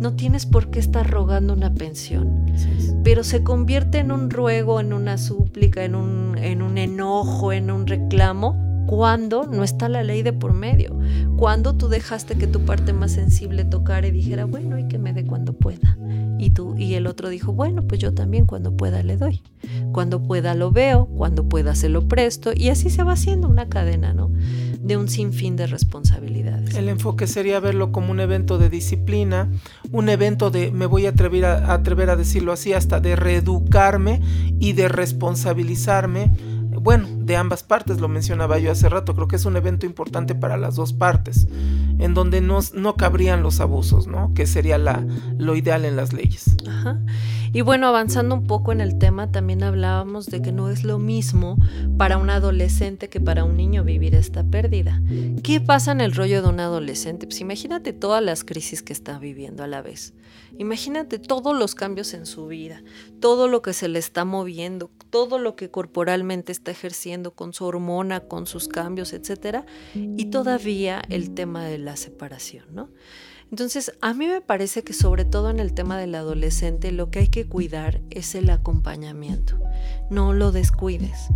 no 0.00 0.14
tienes 0.14 0.44
por 0.44 0.72
qué 0.72 0.80
estar 0.80 1.08
rogando 1.08 1.52
una 1.52 1.72
pensión. 1.72 2.44
Pero 3.04 3.22
se 3.22 3.44
convierte 3.44 3.98
en 3.98 4.10
un 4.10 4.28
ruego, 4.28 4.80
en 4.80 4.92
una 4.92 5.18
súplica, 5.18 5.84
en 5.84 5.94
un, 5.94 6.36
en 6.36 6.62
un 6.62 6.78
enojo, 6.78 7.52
en 7.52 7.70
un 7.70 7.86
reclamo, 7.86 8.63
cuando 8.86 9.46
no 9.46 9.64
está 9.64 9.88
la 9.88 10.02
ley 10.02 10.22
de 10.22 10.32
por 10.32 10.52
medio. 10.52 10.98
Cuando 11.36 11.74
tú 11.74 11.88
dejaste 11.88 12.36
que 12.36 12.46
tu 12.46 12.64
parte 12.64 12.92
más 12.92 13.12
sensible 13.12 13.64
tocara 13.64 14.06
y 14.06 14.10
dijera, 14.10 14.44
bueno, 14.44 14.78
y 14.78 14.88
que 14.88 14.98
me 14.98 15.12
dé 15.12 15.24
cuando 15.24 15.52
pueda. 15.52 15.96
Y 16.38 16.50
tú 16.50 16.74
y 16.76 16.94
el 16.94 17.06
otro 17.06 17.28
dijo, 17.28 17.52
bueno, 17.52 17.86
pues 17.86 18.00
yo 18.00 18.12
también 18.12 18.46
cuando 18.46 18.76
pueda 18.76 19.02
le 19.02 19.16
doy. 19.16 19.40
Cuando 19.92 20.22
pueda 20.22 20.54
lo 20.54 20.70
veo, 20.70 21.06
cuando 21.06 21.48
pueda 21.48 21.74
se 21.74 21.88
lo 21.88 22.06
presto 22.08 22.52
y 22.54 22.68
así 22.68 22.90
se 22.90 23.02
va 23.02 23.12
haciendo 23.12 23.48
una 23.48 23.68
cadena, 23.68 24.12
¿no? 24.12 24.30
De 24.80 24.96
un 24.96 25.08
sinfín 25.08 25.56
de 25.56 25.66
responsabilidades. 25.66 26.74
El 26.74 26.88
enfoque 26.88 27.26
sería 27.26 27.60
verlo 27.60 27.92
como 27.92 28.10
un 28.10 28.20
evento 28.20 28.58
de 28.58 28.68
disciplina, 28.68 29.48
un 29.92 30.08
evento 30.08 30.50
de, 30.50 30.70
me 30.70 30.86
voy 30.86 31.06
a 31.06 31.10
atrever 31.10 31.44
a, 31.44 31.72
atrever 31.72 32.10
a 32.10 32.16
decirlo 32.16 32.52
así, 32.52 32.72
hasta 32.72 33.00
de 33.00 33.16
reeducarme 33.16 34.20
y 34.58 34.72
de 34.72 34.88
responsabilizarme 34.88 36.32
bueno, 36.84 37.08
de 37.10 37.34
ambas 37.34 37.62
partes, 37.62 37.98
lo 37.98 38.08
mencionaba 38.08 38.58
yo 38.58 38.70
hace 38.70 38.90
rato, 38.90 39.14
creo 39.14 39.26
que 39.26 39.36
es 39.36 39.46
un 39.46 39.56
evento 39.56 39.86
importante 39.86 40.34
para 40.34 40.58
las 40.58 40.74
dos 40.74 40.92
partes, 40.92 41.48
en 41.98 42.12
donde 42.12 42.42
no, 42.42 42.60
no 42.74 42.96
cabrían 42.96 43.42
los 43.42 43.60
abusos, 43.60 44.06
¿no? 44.06 44.34
Que 44.34 44.46
sería 44.46 44.76
la, 44.76 45.02
lo 45.38 45.56
ideal 45.56 45.86
en 45.86 45.96
las 45.96 46.12
leyes. 46.12 46.54
Ajá. 46.68 47.00
Y 47.54 47.60
bueno, 47.60 47.86
avanzando 47.86 48.34
un 48.34 48.48
poco 48.48 48.72
en 48.72 48.80
el 48.80 48.98
tema, 48.98 49.30
también 49.30 49.62
hablábamos 49.62 50.26
de 50.26 50.42
que 50.42 50.50
no 50.50 50.70
es 50.70 50.82
lo 50.82 50.98
mismo 50.98 51.56
para 51.96 52.18
un 52.18 52.28
adolescente 52.28 53.08
que 53.08 53.20
para 53.20 53.44
un 53.44 53.56
niño 53.56 53.84
vivir 53.84 54.16
esta 54.16 54.42
pérdida. 54.42 55.00
¿Qué 55.44 55.60
pasa 55.60 55.92
en 55.92 56.00
el 56.00 56.16
rollo 56.16 56.42
de 56.42 56.48
un 56.48 56.58
adolescente? 56.58 57.28
Pues 57.28 57.40
imagínate 57.40 57.92
todas 57.92 58.24
las 58.24 58.42
crisis 58.42 58.82
que 58.82 58.92
está 58.92 59.20
viviendo 59.20 59.62
a 59.62 59.68
la 59.68 59.82
vez. 59.82 60.14
Imagínate 60.58 61.20
todos 61.20 61.56
los 61.56 61.76
cambios 61.76 62.12
en 62.12 62.26
su 62.26 62.48
vida, 62.48 62.82
todo 63.20 63.46
lo 63.46 63.62
que 63.62 63.72
se 63.72 63.86
le 63.86 64.00
está 64.00 64.24
moviendo, 64.24 64.90
todo 65.10 65.38
lo 65.38 65.54
que 65.54 65.70
corporalmente 65.70 66.50
está 66.50 66.72
ejerciendo 66.72 67.34
con 67.34 67.52
su 67.52 67.66
hormona, 67.66 68.18
con 68.18 68.48
sus 68.48 68.66
cambios, 68.66 69.12
etcétera, 69.12 69.64
y 69.94 70.24
todavía 70.24 71.02
el 71.08 71.34
tema 71.34 71.64
de 71.64 71.78
la 71.78 71.94
separación, 71.94 72.66
¿no? 72.72 72.90
Entonces, 73.54 73.92
a 74.00 74.14
mí 74.14 74.26
me 74.26 74.40
parece 74.40 74.82
que 74.82 74.92
sobre 74.92 75.24
todo 75.24 75.48
en 75.48 75.60
el 75.60 75.74
tema 75.74 75.96
del 75.96 76.16
adolescente 76.16 76.90
lo 76.90 77.12
que 77.12 77.20
hay 77.20 77.28
que 77.28 77.46
cuidar 77.46 78.00
es 78.10 78.34
el 78.34 78.50
acompañamiento. 78.50 79.60
No 80.10 80.32
lo 80.32 80.50
descuides, 80.50 81.28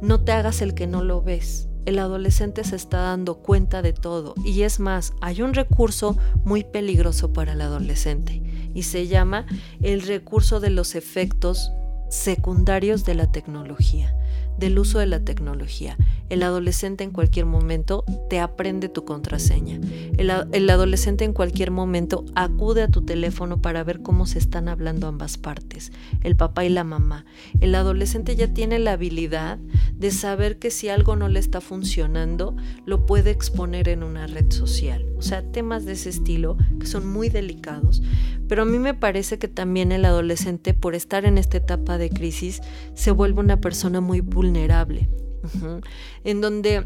no 0.00 0.24
te 0.24 0.32
hagas 0.32 0.62
el 0.62 0.72
que 0.72 0.86
no 0.86 1.04
lo 1.04 1.20
ves. 1.20 1.68
El 1.84 1.98
adolescente 1.98 2.64
se 2.64 2.76
está 2.76 3.00
dando 3.00 3.42
cuenta 3.42 3.82
de 3.82 3.92
todo 3.92 4.34
y 4.42 4.62
es 4.62 4.80
más, 4.80 5.12
hay 5.20 5.42
un 5.42 5.52
recurso 5.52 6.16
muy 6.46 6.64
peligroso 6.64 7.34
para 7.34 7.52
el 7.52 7.60
adolescente 7.60 8.42
y 8.72 8.84
se 8.84 9.06
llama 9.06 9.44
el 9.82 10.00
recurso 10.00 10.60
de 10.60 10.70
los 10.70 10.94
efectos 10.94 11.72
secundarios 12.08 13.04
de 13.04 13.16
la 13.16 13.30
tecnología 13.30 14.16
del 14.58 14.78
uso 14.78 14.98
de 14.98 15.06
la 15.06 15.20
tecnología. 15.20 15.96
El 16.28 16.42
adolescente 16.42 17.04
en 17.04 17.12
cualquier 17.12 17.46
momento 17.46 18.04
te 18.28 18.40
aprende 18.40 18.88
tu 18.88 19.04
contraseña. 19.04 19.78
El, 20.16 20.70
adolescente 20.70 21.24
en 21.24 21.32
cualquier 21.32 21.70
momento 21.70 22.24
acude 22.34 22.82
a 22.82 22.88
tu 22.88 23.02
teléfono 23.02 23.62
para 23.62 23.84
ver 23.84 24.02
cómo 24.02 24.26
se 24.26 24.38
están 24.38 24.68
hablando 24.68 25.06
ambas 25.06 25.38
partes, 25.38 25.92
el 26.22 26.34
papá 26.34 26.64
y 26.64 26.68
la 26.68 26.82
mamá. 26.82 27.26
El 27.60 27.74
adolescente 27.74 28.34
ya 28.34 28.52
tiene 28.52 28.78
la 28.78 28.92
habilidad 28.92 29.58
de 29.94 30.10
saber 30.10 30.58
que 30.58 30.70
si 30.70 30.88
algo 30.88 31.14
no 31.14 31.28
le 31.28 31.38
está 31.38 31.60
funcionando, 31.60 32.56
lo 32.86 33.06
puede 33.06 33.30
exponer 33.30 33.88
en 33.88 34.02
una 34.02 34.26
red 34.26 34.50
social. 34.50 35.06
O 35.18 35.22
sea, 35.22 35.42
temas 35.42 35.84
de 35.84 35.92
ese 35.92 36.10
estilo 36.10 36.56
que 36.80 36.86
son 36.86 37.06
muy 37.06 37.28
delicados. 37.28 38.02
Pero 38.48 38.62
a 38.62 38.64
mí 38.64 38.78
me 38.78 38.94
parece 38.94 39.38
que 39.38 39.48
también 39.48 39.90
el 39.92 40.04
adolescente, 40.04 40.72
por 40.72 40.94
estar 40.94 41.24
en 41.24 41.36
esta 41.38 41.56
etapa 41.56 41.98
de 41.98 42.10
crisis, 42.10 42.60
se 42.94 43.10
vuelve 43.10 43.40
una 43.40 43.60
persona 43.60 44.00
muy 44.00 44.20
vulnerable, 44.20 44.45
en 46.24 46.40
donde 46.40 46.84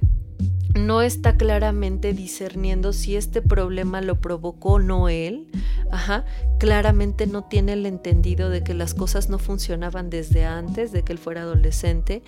no 0.75 1.03
está 1.03 1.37
claramente 1.37 2.13
discerniendo 2.13 2.93
si 2.93 3.17
este 3.17 3.43
problema 3.43 4.01
lo 4.01 4.21
provocó 4.21 4.75
o 4.75 4.79
no 4.79 5.09
él, 5.09 5.49
Ajá, 5.91 6.25
claramente 6.59 7.27
no 7.27 7.45
tiene 7.45 7.73
el 7.73 7.85
entendido 7.85 8.49
de 8.49 8.63
que 8.63 8.75
las 8.75 8.95
cosas 8.95 9.29
no 9.29 9.39
funcionaban 9.39 10.09
desde 10.09 10.45
antes 10.45 10.93
de 10.93 11.03
que 11.03 11.13
él 11.13 11.19
fuera 11.19 11.43
adolescente 11.43 12.23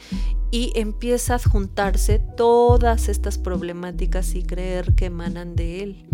y 0.51 0.73
empieza 0.75 1.37
a 1.37 1.39
juntarse 1.39 2.19
todas 2.19 3.09
estas 3.09 3.39
problemáticas 3.39 4.35
y 4.35 4.43
creer 4.43 4.95
que 4.95 5.07
emanan 5.07 5.55
de 5.55 5.83
él. 5.83 6.07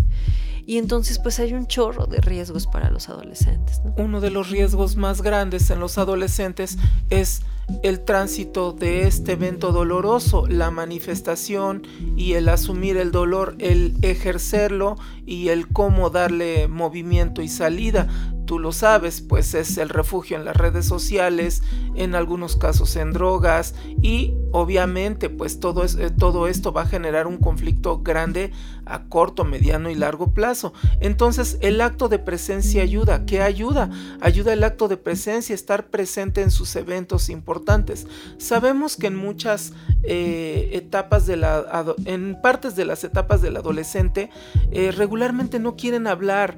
Y 0.69 0.77
entonces 0.77 1.19
pues 1.19 1.41
hay 1.41 1.55
un 1.55 1.67
chorro 1.67 2.05
de 2.05 2.21
riesgos 2.21 2.67
para 2.67 2.91
los 2.91 3.09
adolescentes. 3.09 3.81
Uno 3.97 4.21
de 4.21 4.29
los 4.29 4.51
riesgos 4.51 4.97
más 4.97 5.23
grandes 5.23 5.71
en 5.71 5.81
los 5.81 5.97
adolescentes 5.97 6.77
es 7.09 7.41
el 7.83 8.01
tránsito 8.01 8.73
de 8.73 9.07
este 9.07 9.33
evento 9.33 9.73
doloroso, 9.73 10.47
la 10.47 10.71
manifestación 10.71 11.87
y 12.19 12.35
el 12.35 12.51
asumir 12.51 12.99
el 12.99 13.13
dolor, 13.13 13.57
el 13.59 13.97
ejercerlo 14.03 14.99
y 15.25 15.49
el 15.49 15.69
cómo 15.69 16.11
darle 16.11 16.69
movimiento 16.69 17.41
y 17.41 17.49
salida 17.49 18.07
tú 18.49 18.59
lo 18.59 18.73
sabes, 18.73 19.21
pues 19.21 19.53
es 19.53 19.77
el 19.77 19.91
refugio 19.91 20.39
en 20.39 20.47
las 20.47 20.57
redes 20.57 20.87
sociales, 20.87 21.63
en 21.95 22.15
algunos 22.15 22.57
casos 22.57 22.97
en 22.97 23.13
drogas 23.13 23.75
y 24.01 24.33
obviamente 24.53 25.29
pues 25.29 25.61
todo, 25.61 25.85
eh, 25.85 26.11
todo 26.19 26.49
esto 26.49 26.73
va 26.73 26.83
a 26.83 26.87
generar 26.87 27.27
un 27.27 27.37
conflicto 27.37 28.01
grande 28.01 28.51
a 28.87 29.05
corto, 29.05 29.45
mediano 29.45 29.91
y 29.91 29.95
largo 29.97 30.33
plazo. 30.33 30.73
Entonces 31.01 31.59
el 31.61 31.83
acto 31.83 32.09
de 32.09 32.19
presencia 32.19 32.83
ayuda. 32.83 33.27
¿Qué 33.27 33.43
ayuda? 33.43 33.91
Ayuda 34.23 34.55
el 34.55 34.65
acto 34.65 34.89
de 34.89 34.97
presencia, 34.97 35.55
estar 35.55 35.89
presente 35.89 36.41
en 36.41 36.51
sus 36.51 36.75
eventos 36.75 37.29
importantes. 37.29 38.07
Sabemos 38.39 38.97
que 38.97 39.09
en 39.09 39.17
muchas 39.17 39.75
eh, 40.05 40.71
etapas 40.73 41.27
de 41.27 41.37
la, 41.37 41.85
en 42.07 42.41
partes 42.41 42.77
de 42.77 42.87
las 42.87 43.05
etapas 43.05 43.43
del 43.43 43.59
adolescente, 43.59 44.31
eh, 44.71 44.91
regularmente 44.91 45.59
no 45.59 45.77
quieren 45.77 46.07
hablar, 46.07 46.57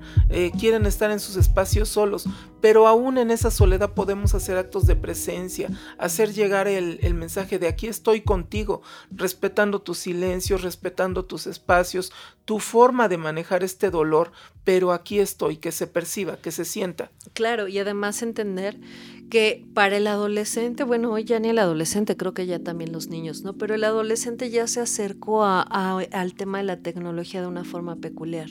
quieren 0.57 0.87
estar 0.87 1.11
en 1.11 1.19
sus 1.19 1.35
espacios 1.37 1.80
solos, 1.89 2.27
pero 2.61 2.87
aún 2.87 3.19
en 3.19 3.31
esa 3.31 3.51
soledad 3.51 3.95
podemos 3.95 4.35
hacer 4.35 4.57
actos 4.57 4.87
de 4.87 4.97
presencia, 4.97 5.71
hacer 5.99 6.33
llegar 6.33 6.69
el, 6.69 7.15
mensaje 7.15 7.59
de 7.59 7.69
aquí 7.69 7.87
estoy 7.87 8.21
contigo, 8.21 8.83
respetando 9.11 9.81
tus 9.81 9.99
silencios, 9.99 10.63
respetando 10.63 11.25
tus 11.25 11.47
espacios, 11.47 12.13
tu 12.45 12.59
forma 12.59 13.09
de 13.09 13.19
manejar 13.19 13.63
este 13.65 13.91
dolor, 13.91 14.33
pero 14.65 14.93
aquí 14.93 15.19
estoy, 15.19 15.57
que 15.57 15.73
se 15.73 15.87
perciba, 15.87 16.37
que 16.37 16.51
se 16.51 16.65
sienta. 16.65 17.11
Claro, 17.33 17.69
y 17.69 17.79
además 17.79 18.23
entender 18.23 18.79
que 19.31 19.65
para 19.75 19.97
el 19.97 20.07
adolescente, 20.07 20.85
bueno, 20.85 21.13
hoy 21.13 21.25
ya 21.25 21.39
ni 21.39 21.49
el 21.49 21.59
adolescente, 21.59 22.17
creo 22.17 22.35
que 22.35 22.47
ya 22.47 22.59
también 22.59 22.93
los 22.93 23.09
niños, 23.09 23.43
¿no? 23.43 23.55
Pero 23.55 23.75
el 23.75 23.85
adolescente 23.85 24.51
ya 24.51 24.67
se 24.67 24.81
acercó 24.81 25.45
al 25.45 26.35
tema 26.35 26.59
de 26.59 26.65
la 26.65 26.79
tecnología 26.79 27.41
de 27.41 27.47
una 27.47 27.65
forma 27.65 27.97
peculiar 27.97 28.49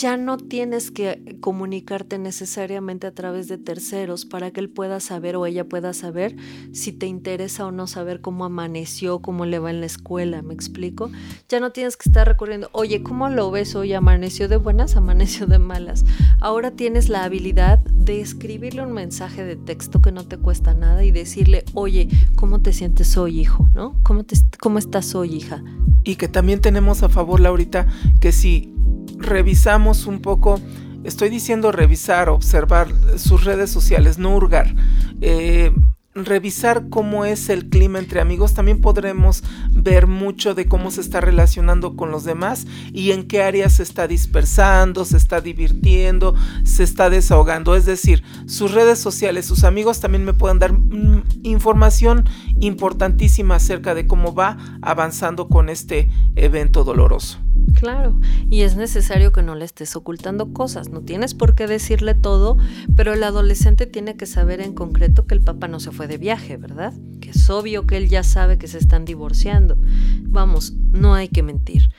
ya 0.00 0.16
no 0.16 0.38
tienes 0.38 0.90
que 0.90 1.36
comunicarte 1.40 2.18
necesariamente 2.18 3.06
a 3.06 3.10
través 3.12 3.48
de 3.48 3.58
terceros 3.58 4.24
para 4.24 4.50
que 4.50 4.60
él 4.60 4.70
pueda 4.70 4.98
saber 4.98 5.36
o 5.36 5.44
ella 5.44 5.68
pueda 5.68 5.92
saber 5.92 6.36
si 6.72 6.92
te 6.92 7.06
interesa 7.06 7.66
o 7.66 7.70
no 7.70 7.86
saber 7.86 8.22
cómo 8.22 8.46
amaneció, 8.46 9.20
cómo 9.20 9.44
le 9.44 9.58
va 9.58 9.68
en 9.68 9.80
la 9.80 9.86
escuela, 9.86 10.40
¿me 10.40 10.54
explico? 10.54 11.10
Ya 11.50 11.60
no 11.60 11.70
tienes 11.72 11.98
que 11.98 12.08
estar 12.08 12.26
recurriendo, 12.26 12.70
oye, 12.72 13.02
¿cómo 13.02 13.28
lo 13.28 13.50
ves 13.50 13.74
hoy? 13.74 13.92
¿Amaneció 13.92 14.48
de 14.48 14.56
buenas? 14.56 14.96
¿Amaneció 15.00 15.46
de 15.46 15.58
malas? 15.58 16.06
Ahora 16.40 16.70
tienes 16.70 17.10
la 17.10 17.24
habilidad 17.24 17.80
de 17.80 18.22
escribirle 18.22 18.82
un 18.82 18.92
mensaje 18.92 19.44
de 19.44 19.56
texto 19.56 20.00
que 20.00 20.12
no 20.12 20.26
te 20.26 20.38
cuesta 20.38 20.72
nada 20.72 21.04
y 21.04 21.10
decirle, 21.10 21.62
oye, 21.74 22.08
¿cómo 22.36 22.62
te 22.62 22.72
sientes 22.72 23.18
hoy, 23.18 23.38
hijo? 23.38 23.68
¿No? 23.74 24.00
¿Cómo, 24.02 24.24
te, 24.24 24.34
cómo 24.60 24.78
estás 24.78 25.14
hoy, 25.14 25.34
hija? 25.34 25.62
Y 26.04 26.16
que 26.16 26.28
también 26.28 26.62
tenemos 26.62 27.02
a 27.02 27.10
favor, 27.10 27.40
Laurita, 27.40 27.86
que 28.18 28.32
si 28.32 28.72
revisamos 29.20 30.06
un 30.06 30.20
poco, 30.20 30.60
estoy 31.04 31.28
diciendo 31.28 31.70
revisar, 31.72 32.28
observar 32.28 32.88
sus 33.16 33.44
redes 33.44 33.70
sociales, 33.70 34.18
no 34.18 34.34
hurgar. 34.34 34.74
Eh, 35.20 35.72
revisar 36.12 36.88
cómo 36.88 37.24
es 37.24 37.48
el 37.50 37.68
clima 37.68 38.00
entre 38.00 38.20
amigos, 38.20 38.52
también 38.52 38.80
podremos 38.80 39.44
ver 39.70 40.08
mucho 40.08 40.54
de 40.54 40.66
cómo 40.66 40.90
se 40.90 41.00
está 41.00 41.20
relacionando 41.20 41.94
con 41.94 42.10
los 42.10 42.24
demás 42.24 42.66
y 42.92 43.12
en 43.12 43.28
qué 43.28 43.42
áreas 43.42 43.74
se 43.74 43.84
está 43.84 44.08
dispersando, 44.08 45.04
se 45.04 45.16
está 45.16 45.40
divirtiendo, 45.40 46.34
se 46.64 46.82
está 46.82 47.10
desahogando. 47.10 47.76
Es 47.76 47.86
decir, 47.86 48.24
sus 48.46 48.72
redes 48.72 48.98
sociales, 48.98 49.46
sus 49.46 49.62
amigos 49.62 50.00
también 50.00 50.24
me 50.24 50.34
pueden 50.34 50.58
dar 50.58 50.72
mm, 50.72 51.22
información 51.44 52.28
importantísima 52.58 53.56
acerca 53.56 53.94
de 53.94 54.06
cómo 54.06 54.34
va 54.34 54.58
avanzando 54.82 55.48
con 55.48 55.68
este 55.68 56.10
evento 56.34 56.82
doloroso. 56.82 57.38
Claro, 57.74 58.20
y 58.50 58.62
es 58.62 58.76
necesario 58.76 59.32
que 59.32 59.42
no 59.42 59.54
le 59.54 59.64
estés 59.64 59.96
ocultando 59.96 60.52
cosas, 60.52 60.90
no 60.90 61.00
tienes 61.00 61.34
por 61.34 61.54
qué 61.54 61.66
decirle 61.66 62.14
todo, 62.14 62.58
pero 62.94 63.14
el 63.14 63.22
adolescente 63.22 63.86
tiene 63.86 64.16
que 64.16 64.26
saber 64.26 64.60
en 64.60 64.74
concreto 64.74 65.26
que 65.26 65.34
el 65.34 65.42
papá 65.42 65.68
no 65.68 65.80
se 65.80 65.90
fue 65.90 66.06
de 66.06 66.18
viaje, 66.18 66.56
¿verdad? 66.56 66.92
Que 67.20 67.30
es 67.30 67.48
obvio 67.48 67.86
que 67.86 67.96
él 67.96 68.08
ya 68.08 68.22
sabe 68.22 68.58
que 68.58 68.68
se 68.68 68.78
están 68.78 69.04
divorciando. 69.04 69.78
Vamos, 70.24 70.74
no 70.90 71.14
hay 71.14 71.28
que 71.28 71.42
mentir. 71.42 71.90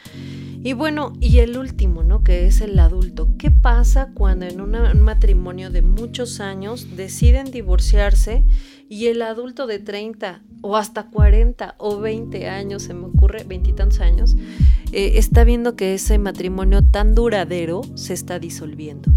Y 0.64 0.74
bueno, 0.74 1.14
y 1.20 1.40
el 1.40 1.58
último, 1.58 2.04
¿no? 2.04 2.24
Que 2.24 2.46
es 2.46 2.62
el 2.62 2.78
adulto. 2.78 3.30
¿Qué 3.40 3.50
pasa 3.50 4.12
cuando 4.14 4.46
en 4.46 4.62
un 4.62 5.02
matrimonio 5.02 5.72
de 5.72 5.82
muchos 5.82 6.40
años 6.40 6.96
deciden 6.96 7.50
divorciarse 7.50 8.44
y 8.88 9.08
el 9.08 9.24
adulto 9.24 9.66
de 9.66 9.80
30 9.80 10.44
o 10.62 10.78
hasta 10.78 11.08
40 11.08 11.76
o 11.80 12.00
20 12.00 12.48
años, 12.48 12.84
se 12.84 12.94
me 12.94 13.06
ocurre, 13.06 13.44
veintitantos 13.44 14.02
años, 14.02 14.36
eh, 14.92 15.14
está 15.16 15.44
viendo 15.44 15.76
que 15.76 15.96
ese 15.96 16.20
matrimonio 16.20 16.84
tan 16.84 17.16
duradero 17.16 17.82
se 17.96 18.14
está 18.14 18.38
disolviendo? 18.38 19.12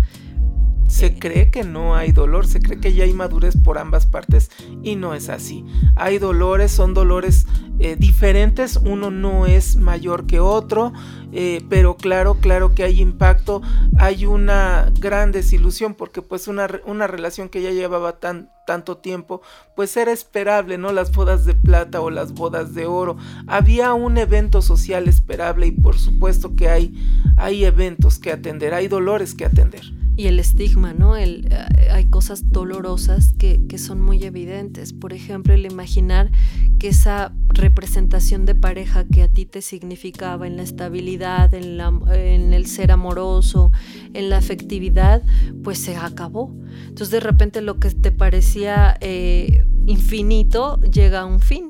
Se 0.95 1.19
cree 1.19 1.51
que 1.51 1.65
no 1.65 1.97
hay 1.97 2.13
dolor, 2.13 2.47
se 2.47 2.61
cree 2.61 2.79
que 2.79 2.95
ya 2.95 3.03
hay 3.03 3.13
madurez 3.13 3.57
por 3.57 3.79
ambas 3.79 4.07
partes 4.07 4.49
y 4.85 4.95
no 4.95 5.13
es 5.13 5.29
así. 5.29 5.65
Hay 5.97 6.19
dolores, 6.19 6.71
son 6.71 6.95
dolores 6.95 7.49
eh, 7.81 7.97
diferentes, 7.99 8.77
uno 8.77 9.11
no 9.11 9.45
es 9.45 9.75
mayor 9.75 10.25
que 10.29 10.39
otro, 10.39 10.93
eh, 11.33 11.65
pero 11.69 11.97
claro, 11.97 12.35
claro 12.35 12.77
que 12.77 12.85
hay 12.85 13.01
impacto, 13.01 13.61
hay 13.99 14.25
una 14.25 14.93
gran 15.01 15.33
desilusión 15.33 15.95
porque 15.95 16.23
pues 16.23 16.47
una, 16.47 16.69
una 16.87 17.09
relación 17.09 17.49
que 17.49 17.61
ya 17.61 17.73
llevaba 17.73 18.21
tan, 18.21 18.53
tanto 18.65 18.99
tiempo, 18.99 19.43
pues 19.75 19.97
era 19.97 20.13
esperable, 20.13 20.79
¿no? 20.79 20.93
Las 20.93 21.11
bodas 21.11 21.45
de 21.45 21.55
plata 21.55 22.03
o 22.03 22.09
las 22.09 22.35
bodas 22.35 22.73
de 22.73 22.87
oro. 22.87 23.17
Había 23.49 23.95
un 23.95 24.17
evento 24.17 24.63
social 24.63 25.09
esperable 25.09 25.67
y 25.67 25.73
por 25.73 25.99
supuesto 25.99 26.55
que 26.55 26.69
hay, 26.69 26.95
hay 27.37 27.65
eventos 27.65 28.21
que 28.21 28.31
atender, 28.31 28.75
hay 28.75 28.87
dolores 28.87 29.35
que 29.35 29.45
atender 29.45 29.83
y 30.17 30.27
el 30.27 30.39
estigma, 30.39 30.93
¿no? 30.93 31.17
El, 31.17 31.49
eh, 31.51 31.91
hay 31.91 32.07
cosas 32.07 32.51
dolorosas 32.51 33.33
que, 33.37 33.67
que, 33.67 33.79
son 33.79 34.01
muy 34.01 34.23
evidentes. 34.23 34.93
Por 34.93 35.13
ejemplo, 35.13 35.55
el 35.55 35.67
imaginar 35.67 36.31
que 36.79 36.89
esa 36.89 37.33
representación 37.49 38.45
de 38.45 38.55
pareja 38.55 39.05
que 39.05 39.23
a 39.23 39.29
ti 39.29 39.47
te 39.47 39.63
significaba 39.63 40.47
en 40.47 40.57
la 40.57 40.63
estabilidad, 40.63 41.53
en, 41.55 41.77
la, 41.77 41.93
en 42.13 42.53
el 42.53 42.67
ser 42.67 42.93
amoroso, 42.93 43.73
en 44.13 44.31
la 44.31 44.39
afectividad, 44.39 45.23
pues 45.63 45.79
se 45.79 45.97
acabó. 45.97 46.55
Entonces 46.81 47.11
de 47.11 47.21
repente 47.21 47.61
lo 47.61 47.79
que 47.79 47.91
te 47.91 48.13
parecía 48.13 48.97
eh, 49.01 49.65
infinito 49.87 50.81
llega 50.81 51.21
a 51.21 51.27
un 51.27 51.41
fin 51.41 51.67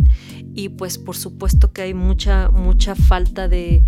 y 0.54 0.68
pues 0.70 0.98
por 0.98 1.16
supuesto 1.16 1.72
que 1.72 1.82
hay 1.82 1.94
mucha, 1.94 2.48
mucha 2.50 2.94
falta 2.94 3.48
de, 3.48 3.84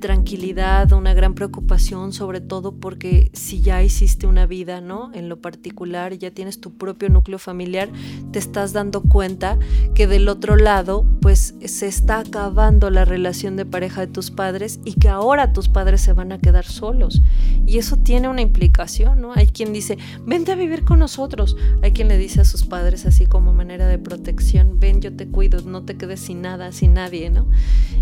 tranquilidad, 0.00 0.92
una 0.92 1.14
gran 1.14 1.34
preocupación, 1.34 2.12
sobre 2.12 2.40
todo 2.40 2.76
porque 2.76 3.28
si 3.32 3.60
ya 3.60 3.82
hiciste 3.82 4.28
una 4.28 4.46
vida, 4.46 4.80
¿no? 4.80 5.10
En 5.14 5.28
lo 5.28 5.40
particular, 5.40 6.16
ya 6.16 6.30
tienes 6.30 6.60
tu 6.60 6.76
propio 6.76 7.08
núcleo 7.08 7.40
familiar, 7.40 7.88
te 8.30 8.38
estás 8.38 8.72
dando 8.72 9.02
cuenta 9.02 9.58
que 9.92 10.06
del 10.06 10.28
otro 10.28 10.54
lado, 10.54 11.04
pues 11.20 11.56
se 11.64 11.88
está 11.88 12.20
acabando 12.20 12.88
la 12.90 13.04
relación 13.04 13.56
de 13.56 13.66
pareja 13.66 14.02
de 14.02 14.06
tus 14.06 14.30
padres 14.30 14.78
y 14.84 14.94
que 14.94 15.08
ahora 15.08 15.52
tus 15.52 15.68
padres 15.68 16.02
se 16.02 16.12
van 16.12 16.30
a 16.30 16.38
quedar 16.38 16.66
solos. 16.66 17.20
Y 17.66 17.78
eso 17.78 17.96
tiene 17.96 18.28
una 18.28 18.42
implicación, 18.42 19.20
¿no? 19.20 19.32
Hay 19.34 19.48
quien 19.48 19.72
dice, 19.72 19.98
vente 20.24 20.52
a 20.52 20.54
vivir 20.54 20.84
con 20.84 21.00
nosotros. 21.00 21.56
Hay 21.82 21.90
quien 21.90 22.06
le 22.06 22.16
dice 22.16 22.42
a 22.42 22.44
sus 22.44 22.64
padres 22.64 23.06
así 23.06 23.26
como 23.26 23.52
manera 23.52 23.88
de 23.88 23.98
protección, 23.98 24.78
ven, 24.78 25.00
yo 25.00 25.14
te 25.14 25.26
cuido, 25.26 25.60
no 25.62 25.82
te 25.82 25.96
quedes 25.96 26.09
sin 26.16 26.42
nada, 26.42 26.72
sin 26.72 26.94
nadie, 26.94 27.30
¿no? 27.30 27.48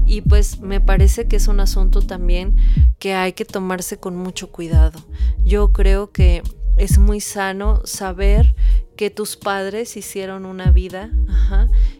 Y 0.06 0.22
pues 0.22 0.60
me 0.60 0.80
parece 0.80 1.26
que 1.28 1.36
es 1.36 1.48
un 1.48 1.60
asunto 1.60 2.00
también 2.02 2.56
que 2.98 3.14
hay 3.14 3.32
que 3.32 3.44
tomarse 3.44 3.98
con 3.98 4.16
mucho 4.16 4.50
cuidado. 4.50 5.00
Yo 5.44 5.72
creo 5.72 6.10
que 6.12 6.42
es 6.76 6.98
muy 6.98 7.20
sano 7.20 7.82
saber 7.84 8.54
que 8.96 9.10
tus 9.10 9.36
padres 9.36 9.96
hicieron 9.96 10.44
una 10.44 10.70
vida 10.70 11.10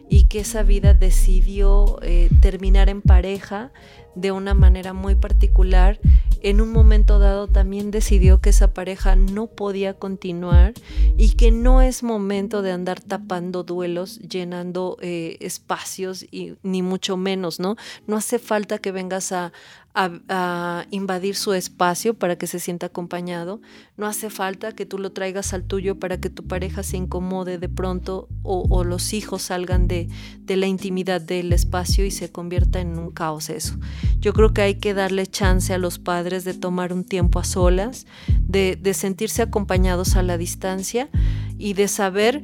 y 0.09 0.25
que 0.25 0.39
esa 0.39 0.63
vida 0.63 0.93
decidió 0.93 1.99
eh, 2.01 2.29
terminar 2.41 2.89
en 2.89 3.01
pareja 3.01 3.71
de 4.15 4.31
una 4.31 4.53
manera 4.53 4.93
muy 4.93 5.15
particular 5.15 5.99
en 6.41 6.61
un 6.61 6.71
momento 6.71 7.19
dado 7.19 7.47
también 7.47 7.91
decidió 7.91 8.39
que 8.39 8.49
esa 8.49 8.73
pareja 8.73 9.15
no 9.15 9.47
podía 9.47 9.93
continuar 9.93 10.73
y 11.17 11.35
que 11.35 11.51
no 11.51 11.81
es 11.81 12.03
momento 12.03 12.61
de 12.61 12.71
andar 12.71 13.01
tapando 13.01 13.63
duelos, 13.63 14.19
llenando 14.19 14.97
eh, 15.01 15.37
espacios 15.41 16.25
y 16.31 16.55
ni 16.63 16.81
mucho 16.81 17.17
menos, 17.17 17.59
¿no? 17.59 17.75
No 18.07 18.17
hace 18.17 18.39
falta 18.39 18.77
que 18.77 18.91
vengas 18.91 19.31
a, 19.31 19.51
a, 19.93 20.85
invadir 20.91 21.35
su 21.35 21.53
espacio 21.53 22.13
para 22.13 22.37
que 22.37 22.47
se 22.47 22.59
sienta 22.59 22.87
acompañado. 22.87 23.61
No 23.97 24.05
hace 24.05 24.29
falta 24.29 24.71
que 24.71 24.85
tú 24.85 24.97
lo 24.97 25.11
traigas 25.11 25.53
al 25.53 25.63
tuyo 25.63 25.99
para 25.99 26.19
que 26.19 26.29
tu 26.29 26.47
pareja 26.47 26.83
se 26.83 26.97
incomode 26.97 27.57
de 27.57 27.69
pronto 27.69 28.27
o, 28.43 28.83
los 28.83 29.13
hijos 29.13 29.43
salgan 29.43 29.87
de, 29.87 30.07
de, 30.39 30.55
la 30.57 30.67
intimidad 30.67 31.21
del 31.21 31.51
espacio 31.53 32.05
y 32.05 32.11
se 32.11 32.31
convierta 32.31 32.79
en 32.79 32.97
un 32.97 33.11
caos 33.11 33.49
eso. 33.49 33.75
Yo 34.19 34.33
creo 34.33 34.53
que 34.53 34.61
hay 34.61 34.75
que 34.75 34.93
darle 34.93 35.27
chance 35.27 35.73
a 35.73 35.77
los 35.77 35.99
padres 35.99 36.43
de 36.43 36.53
tomar 36.53 36.93
un 36.93 37.03
tiempo 37.03 37.39
a 37.39 37.43
solas, 37.43 38.05
de, 38.41 38.75
de 38.75 38.93
sentirse 38.93 39.41
acompañados 39.41 40.15
a 40.15 40.23
la 40.23 40.37
distancia 40.37 41.09
y 41.57 41.73
de 41.73 41.87
saber 41.87 42.41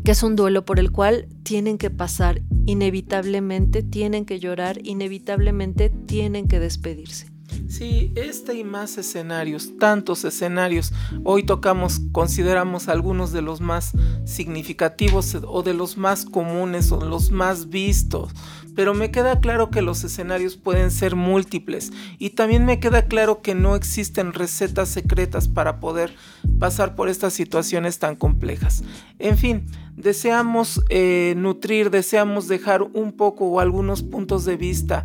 que 0.00 0.12
es 0.12 0.22
un 0.22 0.36
duelo 0.36 0.64
por 0.64 0.78
el 0.78 0.90
cual 0.90 1.28
tienen 1.42 1.78
que 1.78 1.90
pasar 1.90 2.42
inevitablemente, 2.66 3.82
tienen 3.82 4.24
que 4.24 4.40
llorar, 4.40 4.78
inevitablemente 4.82 5.90
tienen 5.90 6.48
que 6.48 6.60
despedirse. 6.60 7.32
Sí, 7.68 8.12
este 8.16 8.54
y 8.54 8.64
más 8.64 8.98
escenarios, 8.98 9.76
tantos 9.78 10.24
escenarios. 10.24 10.92
Hoy 11.24 11.44
tocamos, 11.44 12.00
consideramos 12.12 12.88
algunos 12.88 13.32
de 13.32 13.42
los 13.42 13.60
más 13.60 13.92
significativos 14.24 15.36
o 15.46 15.62
de 15.62 15.74
los 15.74 15.96
más 15.96 16.24
comunes 16.24 16.92
o 16.92 17.00
los 17.00 17.30
más 17.30 17.68
vistos. 17.68 18.32
Pero 18.74 18.94
me 18.94 19.10
queda 19.10 19.40
claro 19.40 19.70
que 19.70 19.82
los 19.82 20.02
escenarios 20.04 20.56
pueden 20.56 20.90
ser 20.90 21.16
múltiples 21.16 21.92
y 22.18 22.30
también 22.30 22.64
me 22.64 22.80
queda 22.80 23.02
claro 23.06 23.42
que 23.42 23.54
no 23.54 23.76
existen 23.76 24.32
recetas 24.32 24.88
secretas 24.88 25.48
para 25.48 25.80
poder 25.80 26.14
pasar 26.58 26.94
por 26.94 27.08
estas 27.08 27.34
situaciones 27.34 27.98
tan 27.98 28.16
complejas. 28.16 28.82
En 29.18 29.36
fin, 29.36 29.66
deseamos 29.96 30.82
eh, 30.88 31.34
nutrir, 31.36 31.90
deseamos 31.90 32.48
dejar 32.48 32.82
un 32.82 33.12
poco 33.12 33.46
o 33.46 33.60
algunos 33.60 34.02
puntos 34.02 34.44
de 34.44 34.56
vista 34.56 35.04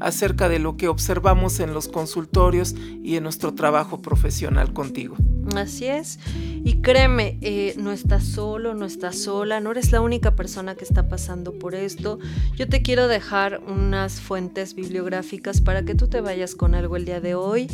acerca 0.00 0.48
de 0.48 0.58
lo 0.58 0.76
que 0.76 0.88
observamos 0.88 1.60
en 1.60 1.74
los 1.74 1.88
consultorios 1.88 2.74
y 3.02 3.16
en 3.16 3.22
nuestro 3.22 3.54
trabajo 3.54 4.00
profesional 4.02 4.72
contigo. 4.72 5.16
Así 5.56 5.86
es. 5.86 6.18
Y 6.64 6.82
créeme, 6.82 7.38
eh, 7.40 7.74
no 7.78 7.92
estás 7.92 8.24
solo, 8.24 8.74
no 8.74 8.84
estás 8.84 9.18
sola, 9.18 9.60
no 9.60 9.70
eres 9.70 9.92
la 9.92 10.00
única 10.00 10.36
persona 10.36 10.74
que 10.74 10.84
está 10.84 11.08
pasando 11.08 11.58
por 11.58 11.74
esto. 11.74 12.18
Yo 12.56 12.68
te 12.68 12.82
quiero 12.82 13.08
dejar 13.08 13.60
unas 13.66 14.20
fuentes 14.20 14.74
bibliográficas 14.74 15.60
para 15.60 15.84
que 15.84 15.94
tú 15.94 16.08
te 16.08 16.20
vayas 16.20 16.54
con 16.54 16.74
algo 16.74 16.96
el 16.96 17.04
día 17.04 17.20
de 17.20 17.34
hoy. 17.34 17.68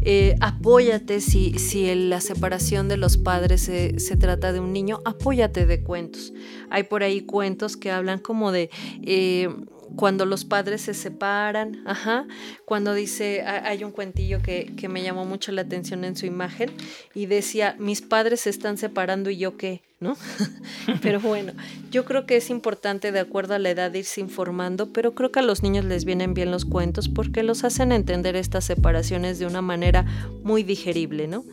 Eh, 0.00 0.36
apóyate 0.40 1.20
si, 1.20 1.58
si 1.58 1.94
la 1.94 2.20
separación 2.20 2.88
de 2.88 2.96
los 2.96 3.16
padres 3.18 3.62
se, 3.62 3.98
se, 3.98 4.16
trata 4.16 4.52
de 4.52 4.60
un 4.60 4.72
niño, 4.72 5.00
apóyate 5.04 5.66
de 5.66 5.82
cuentos. 5.82 6.32
Hay 6.70 6.84
por 6.84 7.02
ahí 7.02 7.22
cuentos 7.22 7.76
que 7.76 7.90
hablan 7.90 8.20
como 8.20 8.52
de... 8.52 8.70
Eh, 9.02 9.48
cuando 9.96 10.26
los 10.26 10.44
padres 10.44 10.82
se 10.82 10.94
separan, 10.94 11.82
ajá, 11.86 12.26
cuando 12.64 12.94
dice, 12.94 13.42
hay 13.42 13.84
un 13.84 13.92
cuentillo 13.92 14.40
que, 14.42 14.72
que, 14.76 14.88
me 14.88 15.02
llamó 15.02 15.24
mucho 15.24 15.52
la 15.52 15.62
atención 15.62 16.04
en 16.04 16.16
su 16.16 16.26
imagen 16.26 16.70
y 17.14 17.26
decía, 17.26 17.76
mis 17.78 18.02
padres 18.02 18.42
se 18.42 18.50
están 18.50 18.78
separando 18.78 19.30
y 19.30 19.38
yo 19.38 19.56
qué, 19.56 19.82
¿no? 20.00 20.16
pero 21.02 21.20
bueno, 21.20 21.52
yo 21.90 22.04
creo 22.04 22.26
que 22.26 22.36
es 22.36 22.50
importante 22.50 23.12
de 23.12 23.20
acuerdo 23.20 23.54
a 23.54 23.58
la 23.58 23.70
edad 23.70 23.92
irse 23.94 24.20
informando, 24.20 24.92
pero 24.92 25.14
creo 25.14 25.32
que 25.32 25.40
a 25.40 25.42
los 25.42 25.62
niños 25.62 25.84
les 25.84 26.04
vienen 26.04 26.34
bien 26.34 26.50
los 26.50 26.64
cuentos 26.64 27.08
porque 27.08 27.42
los 27.42 27.64
hacen 27.64 27.92
entender 27.92 28.36
estas 28.36 28.64
separaciones 28.64 29.38
de 29.38 29.46
una 29.46 29.62
manera 29.62 30.04
muy 30.42 30.62
digerible, 30.62 31.26
¿no? 31.26 31.44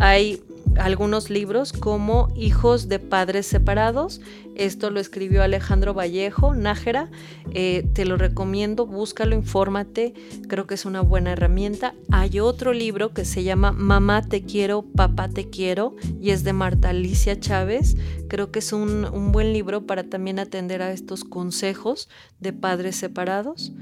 Hay 0.00 0.42
algunos 0.78 1.30
libros 1.30 1.72
como 1.72 2.28
Hijos 2.36 2.88
de 2.88 2.98
Padres 2.98 3.46
Separados. 3.46 4.20
Esto 4.54 4.90
lo 4.90 5.00
escribió 5.00 5.42
Alejandro 5.42 5.94
Vallejo, 5.94 6.54
Nájera. 6.54 7.10
Eh, 7.52 7.88
te 7.92 8.04
lo 8.04 8.16
recomiendo, 8.16 8.86
búscalo, 8.86 9.34
infórmate. 9.34 10.14
Creo 10.48 10.66
que 10.66 10.74
es 10.74 10.84
una 10.84 11.00
buena 11.00 11.32
herramienta. 11.32 11.94
Hay 12.10 12.40
otro 12.40 12.72
libro 12.72 13.12
que 13.12 13.24
se 13.24 13.42
llama 13.42 13.72
Mamá 13.72 14.22
te 14.22 14.42
quiero, 14.42 14.82
papá 14.82 15.28
te 15.28 15.50
quiero 15.50 15.96
y 16.20 16.30
es 16.30 16.44
de 16.44 16.52
Marta 16.52 16.90
Alicia 16.90 17.38
Chávez. 17.38 17.96
Creo 18.28 18.50
que 18.50 18.60
es 18.60 18.72
un, 18.72 19.04
un 19.04 19.32
buen 19.32 19.52
libro 19.52 19.86
para 19.86 20.04
también 20.04 20.38
atender 20.38 20.82
a 20.82 20.92
estos 20.92 21.24
consejos 21.24 22.08
de 22.40 22.52
padres 22.52 22.96
separados. 22.96 23.72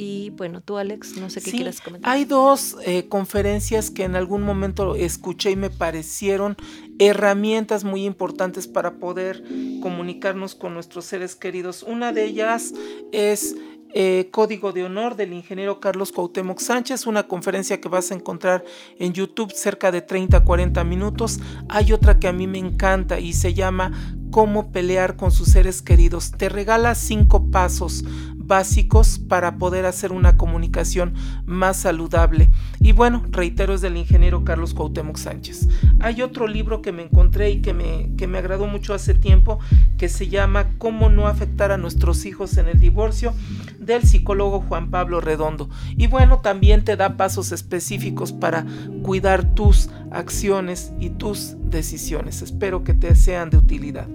Y 0.00 0.30
bueno, 0.30 0.60
tú 0.60 0.78
Alex, 0.78 1.16
no 1.16 1.28
sé 1.28 1.42
qué 1.42 1.50
quieras 1.50 1.80
comentar. 1.80 2.08
Hay 2.08 2.24
dos 2.24 2.76
eh, 2.86 3.08
conferencias 3.08 3.90
que 3.90 4.04
en 4.04 4.14
algún 4.14 4.42
momento 4.42 4.94
escuché 4.94 5.50
y 5.50 5.56
me 5.56 5.70
parecieron 5.70 6.56
herramientas 7.00 7.82
muy 7.82 8.04
importantes 8.04 8.68
para 8.68 9.00
poder 9.00 9.42
comunicarnos 9.82 10.54
con 10.54 10.72
nuestros 10.72 11.04
seres 11.04 11.34
queridos. 11.34 11.82
Una 11.82 12.12
de 12.12 12.26
ellas 12.26 12.74
es 13.10 13.56
eh, 13.92 14.28
Código 14.30 14.72
de 14.72 14.84
Honor 14.84 15.16
del 15.16 15.32
ingeniero 15.32 15.80
Carlos 15.80 16.12
Cuauhtémoc 16.12 16.60
Sánchez, 16.60 17.08
una 17.08 17.26
conferencia 17.26 17.80
que 17.80 17.88
vas 17.88 18.12
a 18.12 18.14
encontrar 18.14 18.64
en 19.00 19.12
YouTube 19.12 19.50
cerca 19.52 19.90
de 19.90 20.00
30 20.00 20.44
40 20.44 20.84
minutos. 20.84 21.40
Hay 21.68 21.92
otra 21.92 22.20
que 22.20 22.28
a 22.28 22.32
mí 22.32 22.46
me 22.46 22.58
encanta 22.58 23.18
y 23.18 23.32
se 23.32 23.52
llama 23.52 23.90
Cómo 24.30 24.70
pelear 24.70 25.16
con 25.16 25.32
sus 25.32 25.48
seres 25.48 25.82
queridos. 25.82 26.30
Te 26.30 26.48
regala 26.48 26.94
cinco 26.94 27.50
pasos 27.50 28.04
básicos 28.48 29.20
para 29.20 29.58
poder 29.58 29.86
hacer 29.86 30.10
una 30.10 30.36
comunicación 30.36 31.14
más 31.46 31.76
saludable. 31.76 32.48
Y 32.80 32.92
bueno, 32.92 33.22
reitero, 33.30 33.74
es 33.74 33.82
del 33.82 33.96
ingeniero 33.96 34.42
Carlos 34.44 34.74
Cuauhtémoc 34.74 35.18
Sánchez. 35.18 35.68
Hay 36.00 36.22
otro 36.22 36.48
libro 36.48 36.82
que 36.82 36.90
me 36.90 37.02
encontré 37.02 37.50
y 37.50 37.60
que 37.60 37.74
me, 37.74 38.10
que 38.16 38.26
me 38.26 38.38
agradó 38.38 38.66
mucho 38.66 38.94
hace 38.94 39.14
tiempo, 39.14 39.60
que 39.98 40.08
se 40.08 40.28
llama 40.28 40.70
Cómo 40.78 41.10
no 41.10 41.28
afectar 41.28 41.70
a 41.70 41.78
nuestros 41.78 42.24
hijos 42.24 42.56
en 42.56 42.68
el 42.68 42.80
divorcio, 42.80 43.34
del 43.78 44.02
psicólogo 44.02 44.60
Juan 44.60 44.90
Pablo 44.90 45.20
Redondo. 45.20 45.68
Y 45.96 46.06
bueno, 46.06 46.38
también 46.38 46.84
te 46.84 46.96
da 46.96 47.16
pasos 47.16 47.52
específicos 47.52 48.32
para 48.32 48.64
cuidar 49.02 49.54
tus 49.54 49.90
acciones 50.10 50.92
y 50.98 51.10
tus 51.10 51.56
decisiones. 51.70 52.42
Espero 52.42 52.82
que 52.82 52.94
te 52.94 53.14
sean 53.14 53.50
de 53.50 53.58
utilidad. 53.58 54.08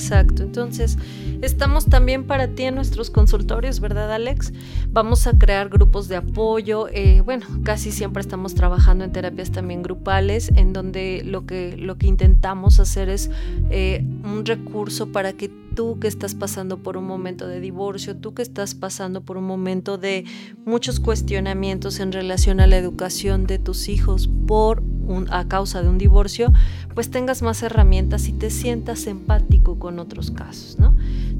Exacto, 0.00 0.42
entonces 0.42 0.96
estamos 1.42 1.84
también 1.84 2.24
para 2.24 2.48
ti 2.48 2.62
en 2.62 2.74
nuestros 2.74 3.10
consultorios, 3.10 3.80
¿verdad 3.80 4.10
Alex? 4.10 4.50
Vamos 4.88 5.26
a 5.26 5.38
crear 5.38 5.68
grupos 5.68 6.08
de 6.08 6.16
apoyo, 6.16 6.88
eh, 6.88 7.20
bueno, 7.22 7.44
casi 7.64 7.92
siempre 7.92 8.22
estamos 8.22 8.54
trabajando 8.54 9.04
en 9.04 9.12
terapias 9.12 9.50
también 9.50 9.82
grupales, 9.82 10.52
en 10.56 10.72
donde 10.72 11.22
lo 11.22 11.44
que, 11.44 11.76
lo 11.76 11.98
que 11.98 12.06
intentamos 12.06 12.80
hacer 12.80 13.10
es 13.10 13.30
eh, 13.68 14.02
un 14.24 14.46
recurso 14.46 15.12
para 15.12 15.34
que 15.34 15.50
tú 15.74 16.00
que 16.00 16.08
estás 16.08 16.34
pasando 16.34 16.78
por 16.78 16.96
un 16.96 17.04
momento 17.04 17.46
de 17.46 17.60
divorcio, 17.60 18.16
tú 18.16 18.32
que 18.32 18.40
estás 18.40 18.74
pasando 18.74 19.20
por 19.20 19.36
un 19.36 19.44
momento 19.44 19.98
de 19.98 20.24
muchos 20.64 20.98
cuestionamientos 20.98 22.00
en 22.00 22.10
relación 22.10 22.60
a 22.60 22.66
la 22.66 22.78
educación 22.78 23.46
de 23.46 23.58
tus 23.58 23.90
hijos 23.90 24.30
por 24.46 24.82
a 25.30 25.48
causa 25.48 25.82
de 25.82 25.88
un 25.88 25.98
divorcio, 25.98 26.52
pues 26.94 27.10
tengas 27.10 27.42
más 27.42 27.62
herramientas 27.62 28.28
y 28.28 28.32
te 28.32 28.50
sientas 28.50 29.06
empático 29.06 29.78
con 29.78 29.98
otros 29.98 30.30
casos, 30.30 30.78
¿no? 30.78 30.94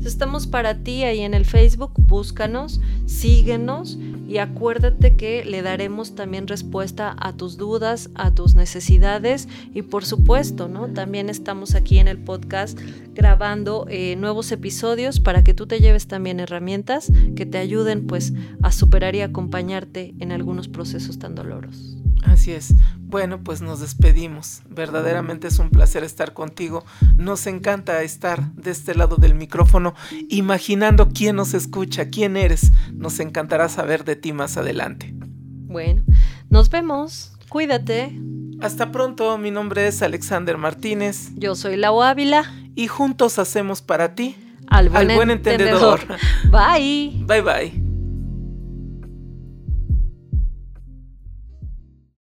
estamos 0.07 0.47
para 0.47 0.79
ti 0.79 1.05
ahí 1.05 1.21
en 1.21 1.35
el 1.35 1.45
Facebook, 1.45 1.93
búscanos, 1.97 2.81
síguenos 3.07 3.99
y 4.27 4.39
acuérdate 4.39 5.17
que 5.17 5.45
le 5.45 5.63
daremos 5.63 6.15
también 6.15 6.47
respuesta 6.47 7.15
a 7.19 7.33
tus 7.33 7.57
dudas, 7.57 8.11
a 8.15 8.33
tus 8.33 8.55
necesidades 8.55 9.49
y 9.75 9.83
por 9.83 10.05
supuesto, 10.05 10.69
¿no? 10.69 10.89
También 10.89 11.29
estamos 11.29 11.75
aquí 11.75 11.99
en 11.99 12.09
el 12.09 12.19
podcast 12.19 12.79
grabando 13.15 13.87
eh, 13.89 14.17
nuevos 14.17 14.53
episodios 14.53 15.21
para 15.21 15.45
que 15.45 15.55
tú 15.55 15.67
te 15.67 15.81
lleves 15.81 16.07
también 16.07 16.41
herramientas 16.41 17.11
que 17.37 17.47
te 17.47 17.59
ayuden 17.59 18.07
pues 18.07 18.33
a 18.63 18.73
superar 18.73 19.15
y 19.15 19.21
acompañarte 19.21 20.15
en 20.19 20.33
algunos 20.33 20.69
procesos 20.69 21.19
tan 21.19 21.35
dolorosos. 21.35 21.99
Así 22.23 22.53
es. 22.53 22.75
Bueno, 23.11 23.43
pues 23.43 23.61
nos 23.61 23.81
despedimos. 23.81 24.63
Verdaderamente 24.69 25.49
es 25.49 25.59
un 25.59 25.71
placer 25.71 26.05
estar 26.05 26.33
contigo. 26.33 26.85
Nos 27.17 27.49
encanta 27.49 28.03
estar 28.03 28.53
de 28.53 28.71
este 28.71 28.95
lado 28.95 29.17
del 29.17 29.35
micrófono, 29.35 29.95
imaginando 30.29 31.09
quién 31.09 31.35
nos 31.35 31.53
escucha, 31.55 32.09
quién 32.09 32.37
eres. 32.37 32.71
Nos 32.93 33.19
encantará 33.19 33.69
saber 33.69 34.05
de 34.05 34.15
ti 34.15 34.33
más 34.33 34.57
adelante. 34.57 35.13
Bueno, 35.13 36.03
nos 36.51 36.71
vemos. 36.71 37.33
Cuídate. 37.49 38.17
Hasta 38.61 38.93
pronto, 38.93 39.37
mi 39.39 39.51
nombre 39.51 39.89
es 39.89 40.03
Alexander 40.03 40.57
Martínez. 40.57 41.31
Yo 41.35 41.57
soy 41.57 41.77
Lau 41.77 42.03
Ávila. 42.03 42.45
Y 42.77 42.87
juntos 42.87 43.41
hacemos 43.41 43.83
para 43.83 44.15
ti 44.15 44.37
al 44.69 44.89
buen, 44.89 45.31
entendedor. 45.31 46.01
Bye. 46.51 47.25
Bye 47.27 47.43
bye. 47.43 47.90